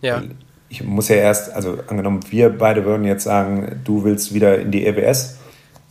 [0.02, 0.22] Ja.
[0.68, 4.70] Ich muss ja erst, also angenommen, wir beide würden jetzt sagen, du willst wieder in
[4.70, 5.38] die EWS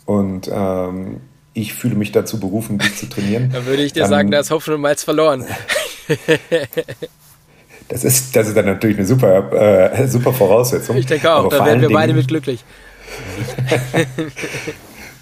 [0.06, 1.22] und ähm,
[1.54, 3.50] ich fühle mich dazu berufen, dich zu trainieren.
[3.54, 5.46] dann würde ich dir dann, sagen, da ist Hopfen und Malz verloren.
[7.88, 9.52] das, ist, das ist dann natürlich eine super,
[9.94, 10.98] äh, super Voraussetzung.
[10.98, 12.64] Ich denke auch, da werden wir beide mit glücklich.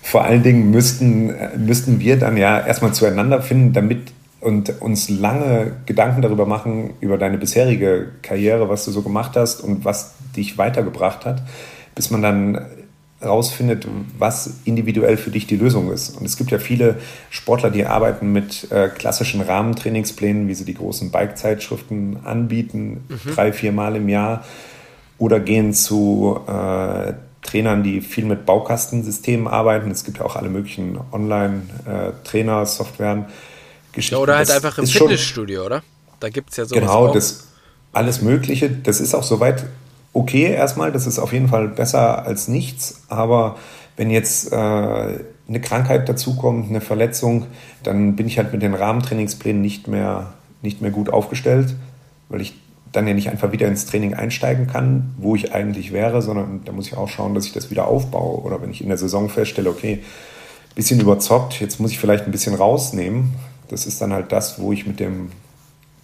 [0.04, 4.12] vor allen Dingen müssten, müssten wir dann ja erstmal zueinander finden, damit
[4.42, 9.62] und uns lange Gedanken darüber machen, über deine bisherige Karriere, was du so gemacht hast
[9.62, 11.42] und was dich weitergebracht hat,
[11.96, 12.66] bis man dann
[13.24, 13.88] rausfindet,
[14.18, 16.18] was individuell für dich die Lösung ist.
[16.18, 16.98] Und es gibt ja viele
[17.30, 23.34] Sportler, die arbeiten mit äh, klassischen Rahmentrainingsplänen, wie sie die großen Bike-Zeitschriften anbieten, mhm.
[23.34, 24.44] drei, vier Mal im Jahr,
[25.18, 27.14] oder gehen zu äh,
[27.44, 29.92] Trainern, die viel mit Baukastensystemen arbeiten.
[29.92, 33.26] Es gibt ja auch alle möglichen Online-Trainer, Softwaren.
[33.92, 34.16] Geschichten.
[34.16, 35.84] Ja, oder halt das einfach im Fitnessstudio, schon, oder?
[36.20, 37.14] Da gibt es ja sowas Genau, auch.
[37.14, 37.48] das
[37.92, 38.70] alles Mögliche.
[38.70, 39.66] Das ist auch soweit
[40.14, 40.92] okay erstmal.
[40.92, 43.04] Das ist auf jeden Fall besser als nichts.
[43.10, 43.58] Aber
[43.98, 47.46] wenn jetzt äh, eine Krankheit dazukommt, eine Verletzung,
[47.84, 51.76] dann bin ich halt mit den Rahmentrainingsplänen nicht mehr, nicht mehr gut aufgestellt,
[52.30, 52.56] weil ich
[52.94, 56.72] dann ja nicht einfach wieder ins Training einsteigen kann, wo ich eigentlich wäre, sondern da
[56.72, 58.42] muss ich auch schauen, dass ich das wieder aufbaue.
[58.44, 60.04] Oder wenn ich in der Saison feststelle, okay,
[60.76, 63.34] bisschen überzockt, jetzt muss ich vielleicht ein bisschen rausnehmen.
[63.68, 65.32] Das ist dann halt das, wo ich mit dem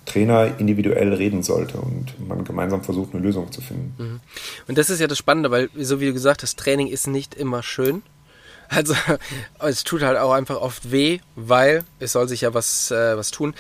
[0.05, 3.93] Trainer individuell reden sollte und man gemeinsam versucht, eine Lösung zu finden.
[3.97, 4.19] Mhm.
[4.67, 7.35] Und das ist ja das Spannende, weil, so wie du gesagt hast, Training ist nicht
[7.35, 8.01] immer schön.
[8.71, 8.93] Also
[9.59, 13.31] es tut halt auch einfach oft weh, weil es soll sich ja was, äh, was
[13.31, 13.55] tun.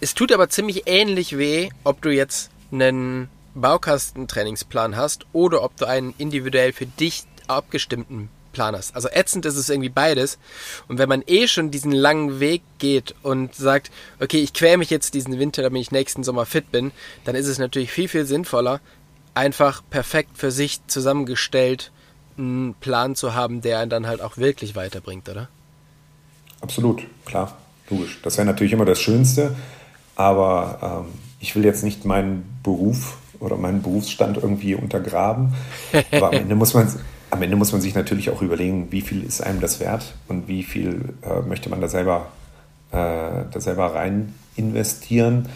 [0.00, 5.86] Es tut aber ziemlich ähnlich weh, ob du jetzt einen Baukastentrainingsplan hast oder ob du
[5.86, 8.94] einen individuell für dich abgestimmten Plan hast.
[8.94, 10.38] Also ätzend ist es irgendwie beides.
[10.88, 14.90] Und wenn man eh schon diesen langen Weg geht und sagt, okay, ich quäle mich
[14.90, 16.92] jetzt diesen Winter, damit ich nächsten Sommer fit bin,
[17.24, 18.80] dann ist es natürlich viel, viel sinnvoller,
[19.34, 21.92] einfach perfekt für sich zusammengestellt
[22.36, 25.48] einen Plan zu haben, der einen dann halt auch wirklich weiterbringt, oder?
[26.60, 27.56] Absolut, klar,
[27.90, 28.18] logisch.
[28.22, 29.56] Das wäre natürlich immer das Schönste,
[30.16, 35.54] aber ähm, ich will jetzt nicht meinen Beruf oder meinen Berufsstand irgendwie untergraben.
[36.12, 36.88] Aber am Ende muss man,
[37.30, 40.48] am Ende muss man sich natürlich auch überlegen, wie viel ist einem das wert und
[40.48, 42.28] wie viel äh, möchte man da selber,
[42.90, 42.96] äh,
[43.50, 45.48] da selber rein investieren.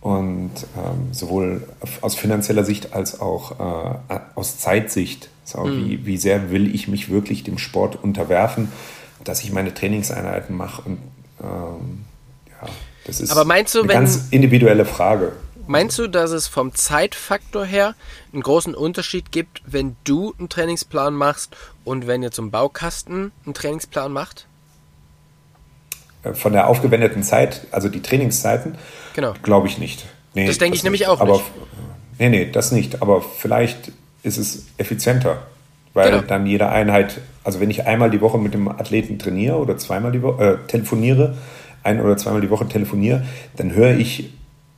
[0.00, 1.66] Und ähm, sowohl
[2.00, 5.30] aus finanzieller Sicht als auch äh, aus Zeitsicht.
[5.44, 5.84] So, mhm.
[5.84, 8.68] wie, wie sehr will ich mich wirklich dem Sport unterwerfen,
[9.24, 10.98] dass ich meine Trainingseinheiten mache und
[11.42, 12.04] ähm,
[12.48, 12.68] ja,
[13.06, 15.32] das ist Aber meinst du, eine wenn, ganz individuelle Frage.
[15.68, 17.94] Meinst du, dass es vom Zeitfaktor her
[18.32, 23.54] einen großen Unterschied gibt, wenn du einen Trainingsplan machst und wenn ihr zum Baukasten einen
[23.54, 24.46] Trainingsplan macht?
[26.22, 28.76] Äh, von der aufgewendeten Zeit, also die Trainingszeiten,
[29.14, 29.34] genau.
[29.42, 30.06] glaube ich nicht.
[30.34, 31.44] Nee, das denke ich nämlich auch aber, nicht.
[32.18, 33.02] Nee, nee, das nicht.
[33.02, 33.92] Aber vielleicht
[34.22, 35.46] ist es effizienter,
[35.94, 36.22] weil genau.
[36.22, 40.12] dann jede Einheit, also wenn ich einmal die Woche mit dem Athleten trainiere oder zweimal
[40.12, 41.36] die Woche äh, telefoniere,
[41.86, 43.24] ein oder zweimal die Woche telefoniere,
[43.56, 44.32] dann höre ich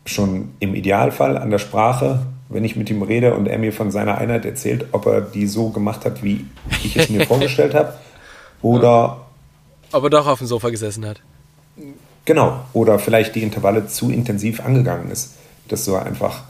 [0.05, 3.91] schon im Idealfall an der Sprache, wenn ich mit ihm rede und er mir von
[3.91, 6.47] seiner Einheit erzählt, ob er die so gemacht hat, wie
[6.85, 7.95] ich es mir vorgestellt habe,
[8.63, 9.19] oder
[9.93, 11.21] ob er doch auf dem Sofa gesessen hat.
[12.25, 15.37] Genau, oder vielleicht die Intervalle zu intensiv angegangen ist.
[15.69, 16.43] Das so einfach,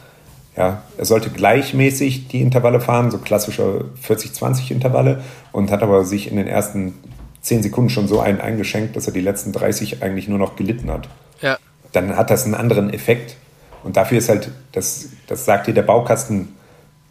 [0.57, 6.31] ja, er sollte gleichmäßig die Intervalle fahren, so klassische 40-20 Intervalle, und hat aber sich
[6.31, 6.95] in den ersten
[7.43, 10.91] 10 Sekunden schon so einen eingeschenkt, dass er die letzten 30 eigentlich nur noch gelitten
[10.91, 11.09] hat.
[11.41, 11.59] Ja.
[11.93, 13.37] Dann hat das einen anderen Effekt.
[13.85, 16.57] Und dafür ist halt, das, das sagt dir der Baukasten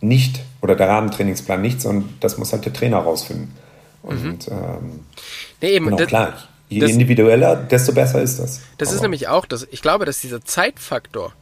[0.01, 3.53] nicht oder der Rahmentrainingsplan nicht, sondern das muss halt der Trainer rausfinden.
[4.03, 4.53] Und mhm.
[4.53, 4.99] ähm,
[5.61, 6.33] nee, eben, genau, klar,
[6.69, 8.61] je das, individueller, desto besser ist das.
[8.77, 11.33] Das Aber ist nämlich auch, das, ich glaube, dass dieser Zeitfaktor,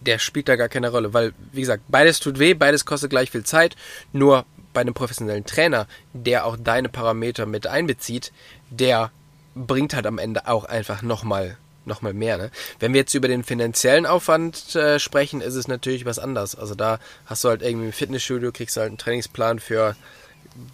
[0.00, 3.30] der spielt da gar keine Rolle, weil, wie gesagt, beides tut weh, beides kostet gleich
[3.30, 3.76] viel Zeit,
[4.12, 8.32] nur bei einem professionellen Trainer, der auch deine Parameter mit einbezieht,
[8.68, 9.10] der
[9.54, 11.56] bringt halt am Ende auch einfach nochmal
[11.86, 12.38] noch mal mehr.
[12.38, 12.50] Ne?
[12.80, 16.54] Wenn wir jetzt über den finanziellen Aufwand äh, sprechen, ist es natürlich was anderes.
[16.56, 19.94] Also da hast du halt irgendwie im Fitnessstudio, kriegst du halt einen Trainingsplan für,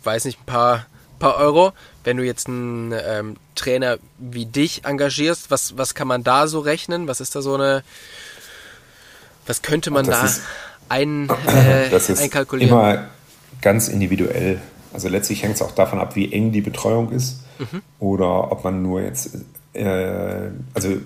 [0.05, 0.87] weiß nicht, ein paar,
[1.19, 1.73] paar Euro.
[2.05, 6.61] Wenn du jetzt einen ähm, Trainer wie dich engagierst, was, was kann man da so
[6.61, 7.09] rechnen?
[7.09, 7.83] Was ist da so eine,
[9.47, 10.43] was könnte man da ist,
[10.89, 12.79] ein, äh, das ist einkalkulieren?
[12.79, 13.09] Immer
[13.61, 14.61] ganz individuell.
[14.93, 17.83] Also letztlich hängt es auch davon ab, wie eng die Betreuung ist mhm.
[17.99, 19.37] oder ob man nur jetzt
[19.73, 20.97] äh, also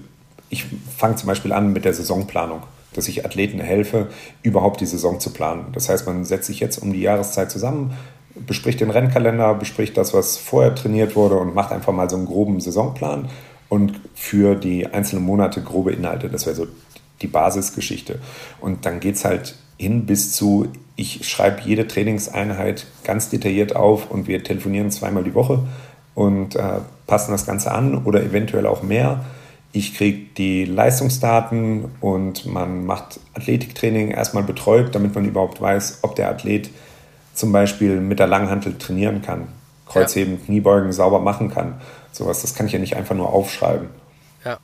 [0.50, 4.08] ich fange zum Beispiel an mit der Saisonplanung, dass ich Athleten helfe,
[4.42, 5.66] überhaupt die Saison zu planen.
[5.72, 7.96] Das heißt, man setzt sich jetzt um die Jahreszeit zusammen,
[8.34, 12.26] bespricht den Rennkalender, bespricht das, was vorher trainiert wurde und macht einfach mal so einen
[12.26, 13.28] groben Saisonplan
[13.68, 16.28] und für die einzelnen Monate grobe Inhalte.
[16.28, 16.66] Das wäre so
[17.22, 18.20] die Basisgeschichte.
[18.60, 24.10] Und dann geht es halt hin bis zu, ich schreibe jede Trainingseinheit ganz detailliert auf
[24.10, 25.60] und wir telefonieren zweimal die Woche
[26.14, 29.24] und äh, passen das Ganze an oder eventuell auch mehr.
[29.72, 36.14] Ich kriege die Leistungsdaten und man macht Athletiktraining erstmal betreut, damit man überhaupt weiß, ob
[36.14, 36.70] der Athlet
[37.34, 39.48] zum Beispiel mit der Langhantel trainieren kann,
[39.86, 40.46] Kreuzheben, ja.
[40.46, 41.80] Kniebeugen sauber machen kann.
[42.12, 43.88] Sowas, das kann ich ja nicht einfach nur aufschreiben.
[44.44, 44.58] Ja.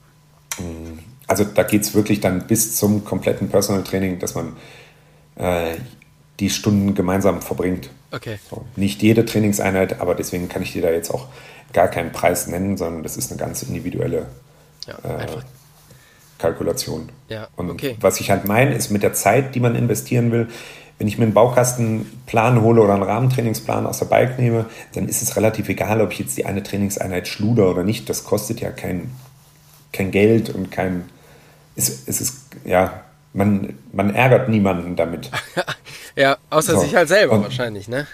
[1.27, 4.53] Also da geht es wirklich dann bis zum kompletten Personal Training, dass man
[5.35, 5.75] äh,
[6.39, 7.89] die Stunden gemeinsam verbringt.
[8.11, 8.39] Okay.
[8.49, 11.27] So, nicht jede Trainingseinheit, aber deswegen kann ich dir da jetzt auch
[11.71, 14.27] gar keinen Preis nennen, sondern das ist eine ganz individuelle
[14.87, 15.27] ja, äh,
[16.37, 17.09] Kalkulation.
[17.29, 17.95] Ja, Und okay.
[18.01, 20.47] was ich halt meine, ist mit der Zeit, die man investieren will,
[20.97, 25.23] wenn ich mir einen Baukastenplan hole oder einen Rahmentrainingsplan aus der Bike nehme, dann ist
[25.23, 28.07] es relativ egal, ob ich jetzt die eine Trainingseinheit schluder oder nicht.
[28.07, 29.09] Das kostet ja kein,
[29.93, 31.05] kein Geld und kein.
[31.75, 35.29] Es, es ist, ja, man, man ärgert niemanden damit.
[36.15, 36.79] ja, außer so.
[36.79, 38.07] sich halt selber und, wahrscheinlich, ne?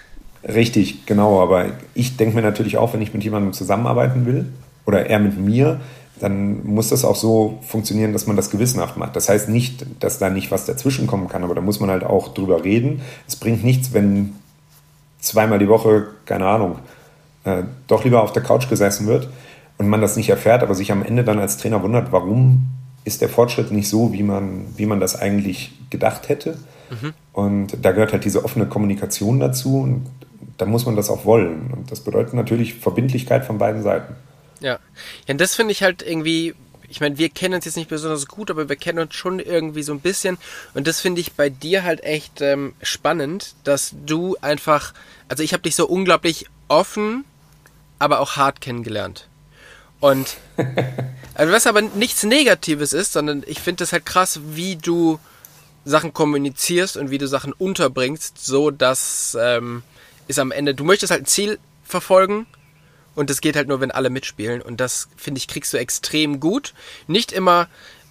[0.46, 1.42] Richtig, genau.
[1.42, 4.46] Aber ich denke mir natürlich auch, wenn ich mit jemandem zusammenarbeiten will
[4.86, 5.80] oder er mit mir,
[6.20, 9.14] dann muss das auch so funktionieren, dass man das gewissenhaft macht.
[9.16, 12.04] Das heißt nicht, dass da nicht was dazwischen kommen kann, aber da muss man halt
[12.04, 13.02] auch drüber reden.
[13.26, 14.34] Es bringt nichts, wenn
[15.20, 16.78] zweimal die Woche, keine Ahnung,
[17.44, 19.28] äh, doch lieber auf der Couch gesessen wird
[19.78, 22.64] und man das nicht erfährt, aber sich am Ende dann als Trainer wundert, warum
[23.08, 26.58] ist der Fortschritt nicht so, wie man, wie man das eigentlich gedacht hätte.
[26.90, 27.14] Mhm.
[27.32, 30.06] Und da gehört halt diese offene Kommunikation dazu und
[30.56, 31.72] da muss man das auch wollen.
[31.72, 34.14] Und das bedeutet natürlich Verbindlichkeit von beiden Seiten.
[34.60, 34.78] Ja,
[35.26, 36.54] ja und das finde ich halt irgendwie,
[36.88, 39.82] ich meine, wir kennen uns jetzt nicht besonders gut, aber wir kennen uns schon irgendwie
[39.82, 40.38] so ein bisschen.
[40.74, 44.94] Und das finde ich bei dir halt echt ähm, spannend, dass du einfach,
[45.28, 47.24] also ich habe dich so unglaublich offen,
[47.98, 49.28] aber auch hart kennengelernt.
[50.00, 50.36] Und
[51.38, 55.18] also was aber nichts Negatives ist, sondern ich finde das halt krass, wie du
[55.84, 59.82] Sachen kommunizierst und wie du Sachen unterbringst, so dass ähm,
[60.26, 62.46] ist am Ende, du möchtest halt ein Ziel verfolgen
[63.14, 64.62] und das geht halt nur, wenn alle mitspielen.
[64.62, 66.74] Und das, finde ich, kriegst du extrem gut.
[67.06, 67.68] Nicht immer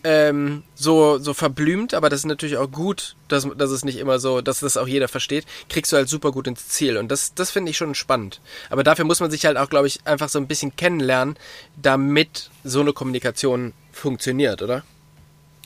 [0.10, 4.20] ähm, so, so verblümt, aber das ist natürlich auch gut, dass, dass es nicht immer
[4.20, 6.96] so, dass das auch jeder versteht, kriegst du halt super gut ins Ziel.
[6.96, 8.40] Und das, das finde ich schon spannend.
[8.70, 11.36] Aber dafür muss man sich halt auch, glaube ich, einfach so ein bisschen kennenlernen,
[11.76, 14.84] damit so eine Kommunikation funktioniert, oder?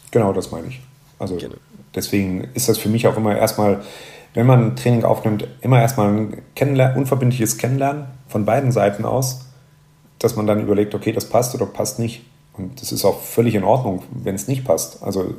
[0.10, 0.80] Genau, das meine ich.
[1.20, 1.58] Also genau.
[1.94, 3.84] deswegen ist das für mich auch immer erstmal,
[4.34, 9.46] wenn man ein Training aufnimmt, immer erstmal ein Kennenlernen, unverbindliches Kennenlernen von beiden Seiten aus,
[10.18, 12.24] dass man dann überlegt, okay, das passt oder passt nicht.
[12.80, 15.04] Das ist auch völlig in Ordnung, wenn es nicht passt.
[15.04, 15.34] Also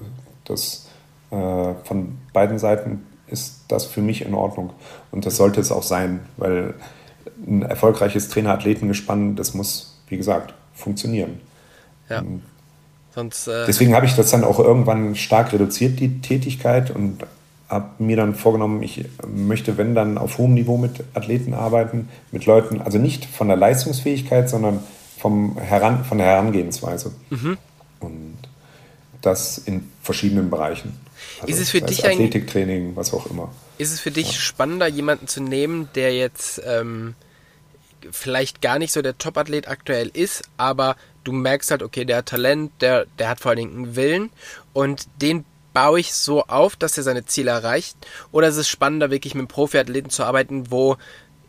[0.44, 0.88] das
[1.30, 4.70] äh, von beiden Seiten ist das für mich in Ordnung.
[5.10, 6.74] Und das sollte es auch sein, weil
[7.46, 11.40] ein erfolgreiches Trainer-Athleten-Gespann, das muss, wie gesagt, funktionieren.
[12.08, 12.22] Ja.
[13.14, 17.24] Sonst, äh Deswegen habe ich das dann auch irgendwann stark reduziert, die Tätigkeit, und
[17.68, 22.44] habe mir dann vorgenommen, ich möchte, wenn dann auf hohem Niveau mit Athleten arbeiten, mit
[22.44, 24.80] Leuten, also nicht von der Leistungsfähigkeit, sondern
[25.22, 27.14] vom Heran, von der Herangehensweise.
[27.30, 27.56] Mhm.
[28.00, 28.36] Und
[29.20, 30.98] das in verschiedenen Bereichen.
[31.40, 33.54] Also ist es für dich Athletiktraining, was auch immer.
[33.78, 34.40] Ist es für dich ja.
[34.40, 37.14] spannender, jemanden zu nehmen, der jetzt ähm,
[38.10, 42.26] vielleicht gar nicht so der Top-Athlet aktuell ist, aber du merkst halt, okay, der hat
[42.26, 44.30] Talent, der, der hat vor allen Dingen einen Willen
[44.72, 47.96] und den baue ich so auf, dass er seine Ziele erreicht?
[48.32, 50.96] Oder ist es spannender, wirklich mit einem Profiathleten zu arbeiten, wo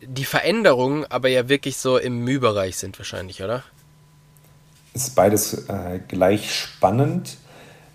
[0.06, 3.62] die Veränderungen aber ja wirklich so im Mühbereich sind wahrscheinlich, oder?
[4.92, 7.36] Es ist beides äh, gleich spannend.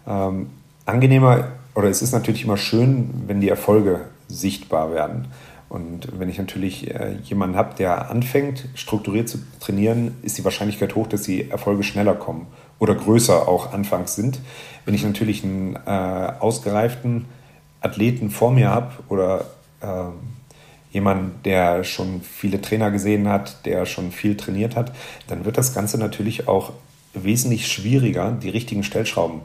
[0.08, 0.50] Ähm,
[0.86, 5.28] angenehmer, oder es ist natürlich immer schön, wenn die Erfolge sichtbar werden.
[5.69, 10.95] Und wenn ich natürlich äh, jemanden habe, der anfängt, strukturiert zu trainieren, ist die Wahrscheinlichkeit
[10.95, 12.48] hoch, dass die Erfolge schneller kommen
[12.80, 14.39] oder größer auch anfangs sind.
[14.86, 17.26] Wenn ich natürlich einen äh, ausgereiften
[17.82, 19.45] Athleten vor mir habe oder
[19.82, 20.06] äh,
[20.91, 24.91] jemanden, der schon viele Trainer gesehen hat, der schon viel trainiert hat,
[25.28, 26.73] dann wird das Ganze natürlich auch
[27.13, 29.41] wesentlich schwieriger, die richtigen Stellschrauben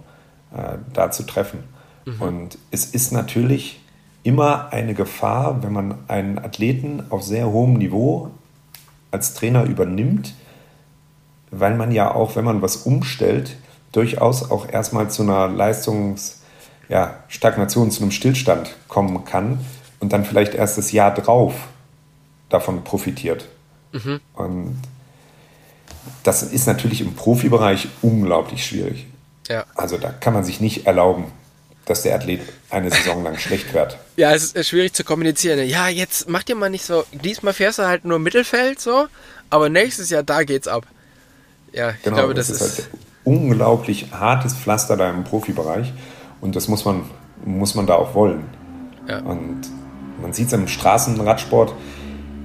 [0.57, 1.61] äh, da zu treffen.
[2.05, 2.23] Mhm.
[2.23, 3.81] Und es ist natürlich
[4.23, 8.31] immer eine Gefahr, wenn man einen Athleten auf sehr hohem Niveau
[9.11, 10.35] als Trainer übernimmt,
[11.51, 13.57] weil man ja auch, wenn man was umstellt,
[13.93, 16.41] durchaus auch erstmal zu einer Leistungsstagnation,
[16.89, 19.59] ja, zu einem Stillstand kommen kann
[20.05, 21.55] und dann vielleicht erst das Jahr drauf
[22.51, 23.49] davon profitiert.
[23.93, 24.21] Mhm.
[24.35, 24.83] Und
[26.25, 29.07] das ist natürlich im Profibereich unglaublich schwierig.
[29.49, 29.65] Ja.
[29.75, 31.33] Also da kann man sich nicht erlauben,
[31.87, 33.97] dass der Athlet eine Saison lang schlecht wird.
[34.17, 35.67] Ja, es ist schwierig zu kommunizieren.
[35.67, 39.07] Ja, jetzt mach dir mal nicht so, diesmal fährst du halt nur Mittelfeld so,
[39.49, 40.87] aber nächstes Jahr da geht's ab.
[41.73, 42.91] Ja, ich genau, glaube, das, das ist, ist halt
[43.25, 45.95] unglaublich hartes Pflaster da im Profibereich
[46.43, 47.09] und das muss man,
[47.47, 48.45] muss man da auch wollen.
[49.09, 49.21] Ja.
[49.21, 49.63] Und
[50.25, 51.75] man sieht es im Straßenradsport,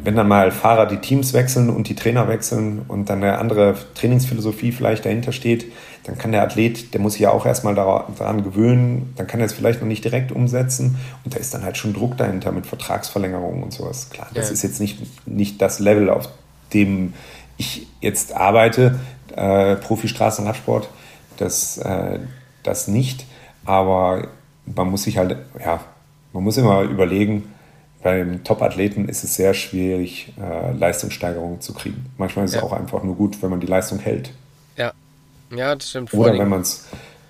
[0.03, 3.75] wenn dann mal Fahrer die Teams wechseln und die Trainer wechseln und dann eine andere
[3.95, 5.71] Trainingsphilosophie vielleicht dahinter steht,
[6.03, 9.45] dann kann der Athlet, der muss sich ja auch erstmal daran gewöhnen, dann kann er
[9.45, 12.65] es vielleicht noch nicht direkt umsetzen und da ist dann halt schon Druck dahinter mit
[12.65, 14.09] Vertragsverlängerungen und sowas.
[14.09, 14.53] Klar, das ja.
[14.53, 16.27] ist jetzt nicht, nicht das Level, auf
[16.73, 17.13] dem
[17.55, 18.99] ich jetzt arbeite,
[19.35, 20.89] äh, Profi-Straßenradsport,
[21.37, 22.19] das, äh,
[22.63, 23.25] das nicht,
[23.63, 24.27] aber
[24.65, 25.79] man muss sich halt, ja,
[26.33, 27.43] man muss immer überlegen,
[28.01, 32.05] beim Top-Athleten ist es sehr schwierig, äh, Leistungssteigerungen zu kriegen.
[32.17, 32.59] Manchmal ist ja.
[32.59, 34.31] es auch einfach nur gut, wenn man die Leistung hält.
[34.77, 34.93] Ja,
[35.53, 36.13] ja das stimmt.
[36.13, 36.85] Oder wenn man es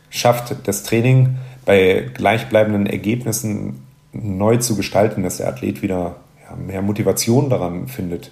[0.10, 6.82] schafft, das Training bei gleichbleibenden Ergebnissen neu zu gestalten, dass der Athlet wieder ja, mehr
[6.82, 8.32] Motivation daran findet,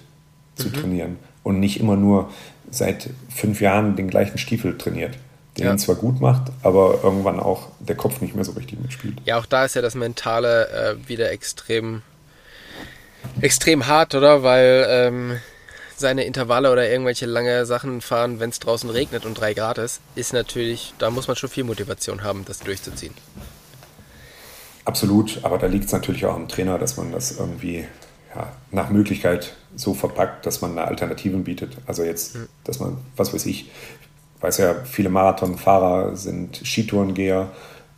[0.54, 0.72] zu mhm.
[0.72, 2.30] trainieren und nicht immer nur
[2.70, 5.16] seit fünf Jahren den gleichen Stiefel trainiert
[5.58, 5.72] den ja.
[5.72, 9.18] ihn zwar gut macht, aber irgendwann auch der Kopf nicht mehr so richtig mitspielt.
[9.24, 12.02] Ja, auch da ist ja das Mentale äh, wieder extrem
[13.40, 14.42] extrem hart, oder?
[14.42, 15.38] Weil ähm,
[15.96, 20.00] seine Intervalle oder irgendwelche lange Sachen fahren, wenn es draußen regnet und drei Grad ist,
[20.14, 23.14] ist natürlich, da muss man schon viel Motivation haben, das durchzuziehen.
[24.84, 27.84] Absolut, aber da liegt es natürlich auch am Trainer, dass man das irgendwie
[28.34, 31.76] ja, nach Möglichkeit so verpackt, dass man eine Alternative bietet.
[31.86, 32.48] Also jetzt, mhm.
[32.64, 33.70] dass man, was weiß ich,
[34.40, 37.50] weiß ja, viele Marathonfahrer sind Skitourengeher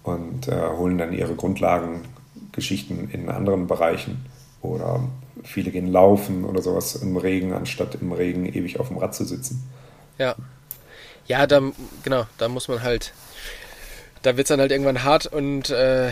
[0.02, 4.24] und äh, holen dann ihre Grundlagengeschichten in anderen Bereichen.
[4.62, 5.08] Oder
[5.42, 9.24] viele gehen laufen oder sowas im Regen, anstatt im Regen ewig auf dem Rad zu
[9.24, 9.62] sitzen.
[10.18, 10.34] Ja.
[11.26, 11.62] Ja, da,
[12.02, 13.12] genau, da muss man halt,
[14.22, 16.10] da wird es dann halt irgendwann hart und, äh,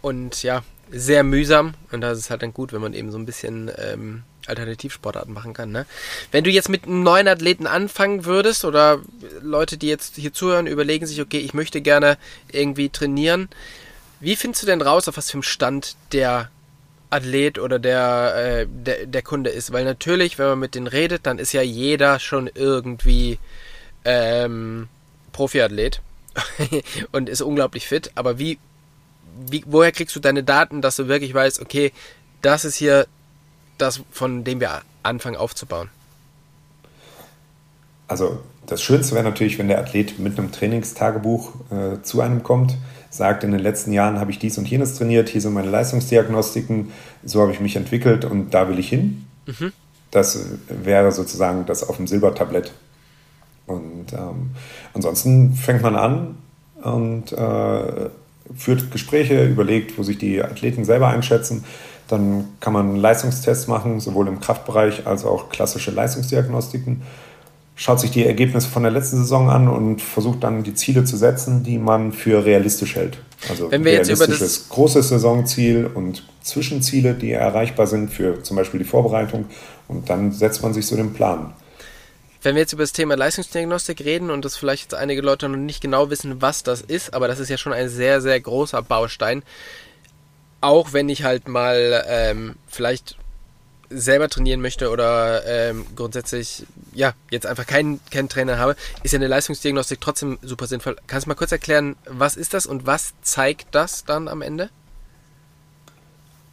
[0.00, 1.74] und ja, sehr mühsam.
[1.92, 5.32] Und da ist es halt dann gut, wenn man eben so ein bisschen ähm, Alternativsportarten
[5.32, 5.70] machen kann.
[5.70, 5.86] Ne?
[6.32, 9.00] Wenn du jetzt mit einem neuen Athleten anfangen würdest oder
[9.42, 12.18] Leute, die jetzt hier zuhören, überlegen sich, okay, ich möchte gerne
[12.50, 13.48] irgendwie trainieren.
[14.20, 16.50] Wie findest du denn raus, auf was für einem Stand der
[17.10, 19.72] Athlet oder der, äh, der, der Kunde ist?
[19.72, 23.38] Weil natürlich, wenn man mit denen redet, dann ist ja jeder schon irgendwie
[24.04, 24.88] ähm,
[25.32, 26.00] Profiathlet
[27.12, 28.12] und ist unglaublich fit.
[28.14, 28.58] Aber wie,
[29.48, 31.92] wie, woher kriegst du deine Daten, dass du wirklich weißt, okay,
[32.42, 33.06] das ist hier
[33.78, 35.90] das, von dem wir anfangen aufzubauen?
[38.06, 42.76] Also das Schönste wäre natürlich, wenn der Athlet mit einem Trainingstagebuch äh, zu einem kommt,
[43.10, 46.92] sagt, in den letzten Jahren habe ich dies und jenes trainiert, hier sind meine Leistungsdiagnostiken,
[47.24, 49.26] so habe ich mich entwickelt und da will ich hin.
[49.46, 49.72] Mhm.
[50.12, 52.72] Das wäre sozusagen das auf dem Silbertablett.
[53.66, 54.50] Und ähm,
[54.94, 56.36] ansonsten fängt man an
[56.82, 58.10] und äh,
[58.56, 61.64] führt Gespräche, überlegt, wo sich die Athleten selber einschätzen.
[62.08, 67.02] Dann kann man Leistungstests machen, sowohl im Kraftbereich als auch klassische Leistungsdiagnostiken.
[67.80, 71.16] Schaut sich die Ergebnisse von der letzten Saison an und versucht dann die Ziele zu
[71.16, 73.16] setzen, die man für realistisch hält.
[73.48, 78.58] Also Wenn wir jetzt über das großes Saisonziel und Zwischenziele, die erreichbar sind für zum
[78.58, 79.46] Beispiel die Vorbereitung.
[79.88, 81.54] Und dann setzt man sich so den Plan.
[82.42, 85.56] Wenn wir jetzt über das Thema Leistungsdiagnostik reden und das vielleicht jetzt einige Leute noch
[85.56, 88.82] nicht genau wissen, was das ist, aber das ist ja schon ein sehr, sehr großer
[88.82, 89.42] Baustein.
[90.60, 93.16] Auch wenn ich halt mal ähm, vielleicht
[93.90, 96.64] selber trainieren möchte oder ähm, grundsätzlich
[96.94, 100.96] ja jetzt einfach keinen, keinen Trainer habe, ist ja eine Leistungsdiagnostik trotzdem super sinnvoll.
[101.06, 104.70] Kannst du mal kurz erklären, was ist das und was zeigt das dann am Ende?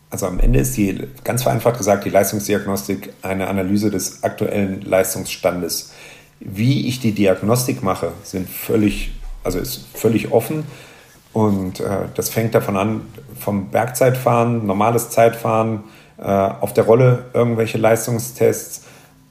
[0.10, 5.94] Also am Ende ist die, ganz vereinfacht gesagt, die Leistungsdiagnostik eine Analyse des aktuellen Leistungsstandes.
[6.40, 9.12] Wie ich die Diagnostik mache, sind völlig,
[9.44, 10.64] also ist völlig offen.
[11.34, 13.02] Und äh, das fängt davon an,
[13.38, 15.84] vom Bergzeitfahren, normales Zeitfahren,
[16.18, 18.84] äh, auf der Rolle irgendwelche Leistungstests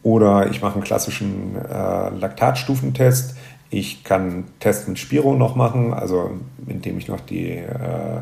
[0.02, 3.34] oder ich mache einen klassischen äh, Laktatstufentest.
[3.70, 6.30] Ich kann einen Test mit Spiro noch machen, also
[6.68, 8.20] indem ich noch die äh,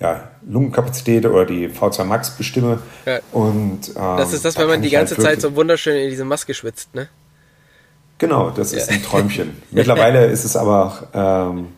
[0.00, 2.80] ja, Lungenkapazität oder die V2 Max bestimme.
[3.06, 3.20] Ja.
[3.32, 6.24] Und, ähm, das ist das, wenn man die ganze halt Zeit so wunderschön in diese
[6.24, 7.08] Maske schwitzt, ne?
[8.18, 8.96] Genau, das ist ja.
[8.96, 9.62] ein Träumchen.
[9.70, 11.68] Mittlerweile ist es aber, ähm,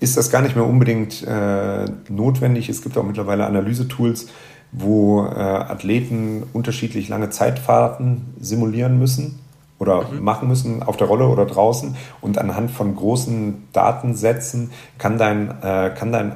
[0.00, 2.68] ist das gar nicht mehr unbedingt äh, notwendig.
[2.68, 4.28] Es gibt auch mittlerweile Analysetools,
[4.72, 9.40] wo äh, Athleten unterschiedlich lange Zeitfahrten simulieren müssen
[9.78, 10.22] oder mhm.
[10.22, 15.90] machen müssen auf der Rolle oder draußen und anhand von großen Datensätzen kann dein, äh,
[15.94, 16.32] kann dein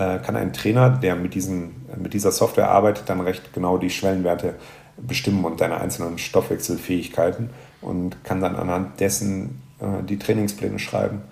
[0.00, 3.90] äh, kann ein Trainer, der mit, diesen, mit dieser Software arbeitet, dann recht genau die
[3.90, 4.54] Schwellenwerte
[4.96, 7.50] bestimmen und deine einzelnen Stoffwechselfähigkeiten
[7.80, 11.22] und kann dann anhand dessen äh, die Trainingspläne schreiben.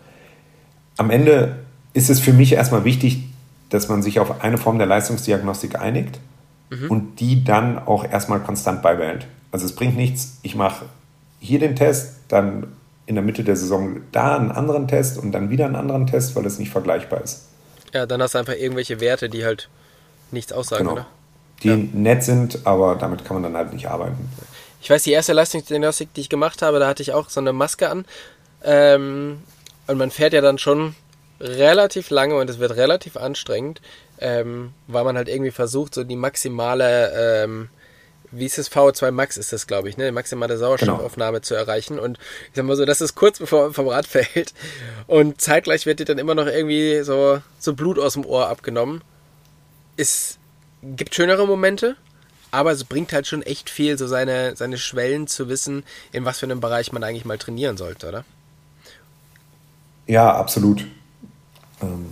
[0.96, 1.56] Am Ende
[1.94, 3.28] ist es für mich erstmal wichtig,
[3.70, 6.18] dass man sich auf eine Form der Leistungsdiagnostik einigt
[6.70, 6.90] mhm.
[6.90, 9.26] und die dann auch erstmal konstant beibehält.
[9.50, 10.86] Also es bringt nichts, ich mache
[11.40, 12.66] hier den Test, dann
[13.06, 16.36] in der Mitte der Saison da einen anderen Test und dann wieder einen anderen Test,
[16.36, 17.46] weil es nicht vergleichbar ist.
[17.94, 19.70] Ja, dann hast du einfach irgendwelche Werte, die halt
[20.30, 20.92] nichts aussagen, genau.
[20.92, 21.06] oder?
[21.62, 21.76] Die ja.
[21.76, 24.28] nett sind, aber damit kann man dann halt nicht arbeiten.
[24.80, 27.52] Ich weiß, die erste Leistungsdiagnostik, die ich gemacht habe, da hatte ich auch so eine
[27.52, 28.04] Maske an.
[28.62, 29.38] Ähm,
[29.86, 30.94] und man fährt ja dann schon
[31.40, 33.80] relativ lange und es wird relativ anstrengend,
[34.20, 37.68] ähm, weil man halt irgendwie versucht, so die maximale ähm,
[38.30, 40.12] wie ist es, VO2 Max ist das, glaube ich, ne?
[40.12, 41.44] Maximale Sauerstoffaufnahme genau.
[41.44, 41.98] zu erreichen.
[41.98, 44.52] Und ich sag mal so, das ist kurz bevor vom Rad fällt.
[45.06, 49.02] Und zeitgleich wird dir dann immer noch irgendwie so, so Blut aus dem Ohr abgenommen.
[49.96, 50.38] Es
[50.82, 51.96] gibt schönere Momente,
[52.50, 56.38] aber es bringt halt schon echt viel, so seine, seine Schwellen zu wissen, in was
[56.38, 58.24] für einem Bereich man eigentlich mal trainieren sollte, oder?
[60.06, 60.86] Ja, absolut.
[61.82, 62.06] Ähm,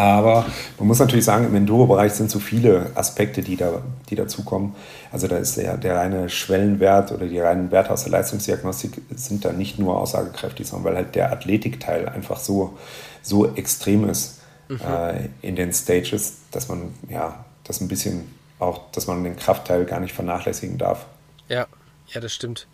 [0.00, 0.46] aber
[0.78, 4.74] man muss natürlich sagen, im Enduro-Bereich sind so viele Aspekte, die, da, die dazukommen.
[5.12, 9.44] Also da ist der, der reine Schwellenwert oder die reinen Werte aus der Leistungsdiagnostik sind
[9.44, 12.78] da nicht nur aussagekräftig, sondern weil halt der Athletikteil einfach so,
[13.20, 14.80] so extrem ist mhm.
[14.80, 19.84] äh, in den Stages, dass man ja das ein bisschen auch, dass man den Kraftteil
[19.84, 21.04] gar nicht vernachlässigen darf.
[21.48, 21.66] Ja,
[22.06, 22.68] ja, das stimmt.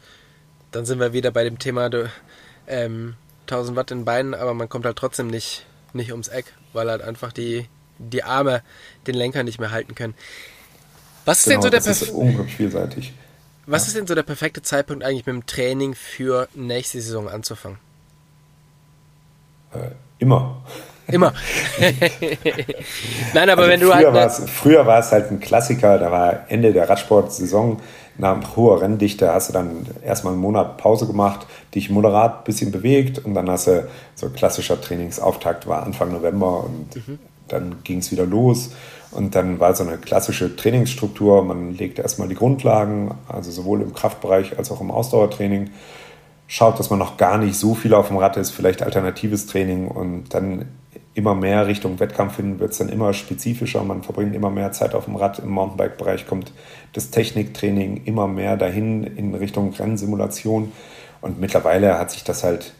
[0.70, 2.08] Dann sind wir wieder bei dem Thema du,
[2.68, 3.14] ähm,
[3.46, 7.02] 1000 Watt in Beinen, aber man kommt halt trotzdem nicht, nicht ums Eck weil halt
[7.02, 7.66] einfach die,
[7.98, 8.62] die Arme
[9.08, 10.14] den Lenker nicht mehr halten können.
[11.24, 13.12] Was ist genau, denn so der das ist unglaublich vielseitig.
[13.66, 13.86] Was ja.
[13.88, 17.78] ist denn so der perfekte Zeitpunkt eigentlich mit dem Training für nächste Saison anzufangen?
[19.74, 20.62] Äh, immer.
[21.08, 21.32] Immer.
[23.34, 24.14] Nein, aber also wenn du früher halt.
[24.14, 27.80] War's, früher war es halt ein Klassiker, da war Ende der Radsportsaison,
[28.18, 32.72] nach hoher Renndichte hast du dann erstmal einen Monat Pause gemacht, dich moderat ein bisschen
[32.72, 37.18] bewegt und dann hast du so klassischer Trainingsauftakt war Anfang November und mhm.
[37.48, 38.70] dann ging es wieder los.
[39.12, 41.42] Und dann war so eine klassische Trainingsstruktur.
[41.42, 45.70] Man legt erstmal die Grundlagen, also sowohl im Kraftbereich als auch im Ausdauertraining.
[46.48, 49.88] Schaut, dass man noch gar nicht so viel auf dem Rad ist, vielleicht alternatives Training
[49.88, 50.66] und dann
[51.16, 53.82] immer mehr Richtung Wettkampf hin wird es dann immer spezifischer.
[53.82, 55.38] Man verbringt immer mehr Zeit auf dem Rad.
[55.38, 56.52] Im Mountainbike-Bereich kommt
[56.92, 60.72] das Techniktraining immer mehr dahin in Richtung Rennsimulation.
[61.22, 62.74] Und mittlerweile hat sich das halt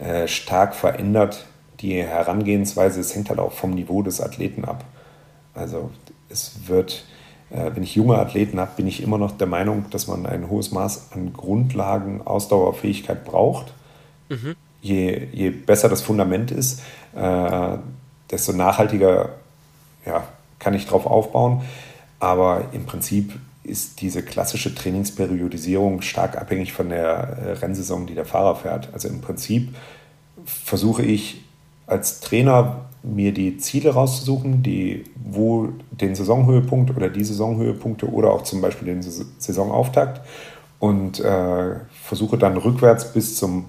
[0.00, 1.46] äh, stark verändert.
[1.80, 4.84] Die Herangehensweise, es hängt halt auch vom Niveau des Athleten ab.
[5.52, 5.90] Also
[6.28, 7.04] es wird,
[7.50, 10.48] äh, wenn ich junge Athleten habe, bin ich immer noch der Meinung, dass man ein
[10.48, 13.74] hohes Maß an Grundlagen, Ausdauerfähigkeit braucht.
[14.28, 14.54] Mhm.
[14.80, 16.82] Je, je besser das Fundament ist,
[17.14, 17.78] äh,
[18.30, 19.30] desto nachhaltiger
[20.06, 20.24] ja,
[20.58, 21.62] kann ich darauf aufbauen.
[22.18, 28.24] Aber im Prinzip ist diese klassische Trainingsperiodisierung stark abhängig von der äh, Rennsaison, die der
[28.24, 28.88] Fahrer fährt.
[28.92, 29.74] Also im Prinzip
[30.44, 31.44] versuche ich
[31.86, 38.42] als Trainer mir die Ziele rauszusuchen, die wo den Saisonhöhepunkt oder die Saisonhöhepunkte oder auch
[38.42, 40.20] zum Beispiel den Saisonauftakt
[40.78, 43.66] und äh, versuche dann rückwärts bis zum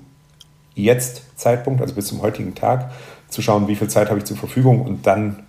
[0.75, 2.91] Jetzt-Zeitpunkt, also bis zum heutigen Tag,
[3.31, 5.43] zu schauen, wie viel Zeit habe ich zur Verfügung und dann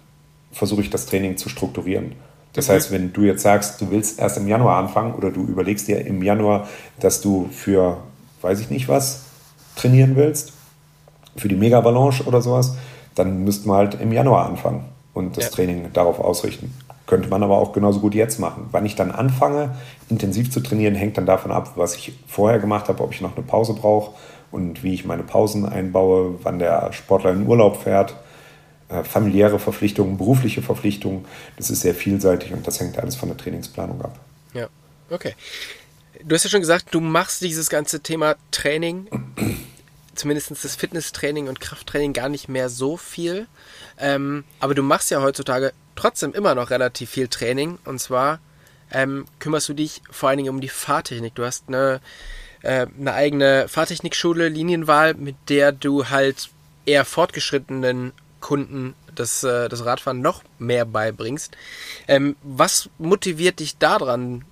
[0.52, 2.12] versuche ich das Training zu strukturieren.
[2.54, 2.72] Das mhm.
[2.72, 6.06] heißt, wenn du jetzt sagst, du willst erst im Januar anfangen oder du überlegst dir
[6.06, 6.68] im Januar,
[7.00, 7.98] dass du für,
[8.40, 9.24] weiß ich nicht was,
[9.76, 10.52] trainieren willst,
[11.36, 12.76] für die Mega-Avalanche oder sowas,
[13.14, 15.50] dann müssten wir halt im Januar anfangen und das ja.
[15.50, 16.74] Training darauf ausrichten.
[17.06, 18.68] Könnte man aber auch genauso gut jetzt machen.
[18.70, 19.74] Wann ich dann anfange,
[20.08, 23.36] intensiv zu trainieren, hängt dann davon ab, was ich vorher gemacht habe, ob ich noch
[23.36, 24.12] eine Pause brauche
[24.52, 28.14] und wie ich meine Pausen einbaue, wann der Sportler in Urlaub fährt,
[28.88, 31.24] äh, familiäre Verpflichtungen, berufliche Verpflichtungen.
[31.56, 34.18] Das ist sehr vielseitig und das hängt alles von der Trainingsplanung ab.
[34.54, 34.68] Ja,
[35.10, 35.34] okay.
[36.24, 39.08] Du hast ja schon gesagt, du machst dieses ganze Thema Training
[40.14, 43.46] zumindest das Fitnesstraining und Krafttraining gar nicht mehr so viel.
[43.98, 47.78] Ähm, aber du machst ja heutzutage trotzdem immer noch relativ viel Training.
[47.84, 48.40] Und zwar
[48.90, 51.34] ähm, kümmerst du dich vor allen Dingen um die Fahrtechnik.
[51.34, 52.00] Du hast eine,
[52.62, 56.50] äh, eine eigene Fahrtechnikschule, Linienwahl, mit der du halt
[56.86, 61.56] eher fortgeschrittenen Kunden das, äh, das Radfahren noch mehr beibringst.
[62.08, 64.44] Ähm, was motiviert dich daran,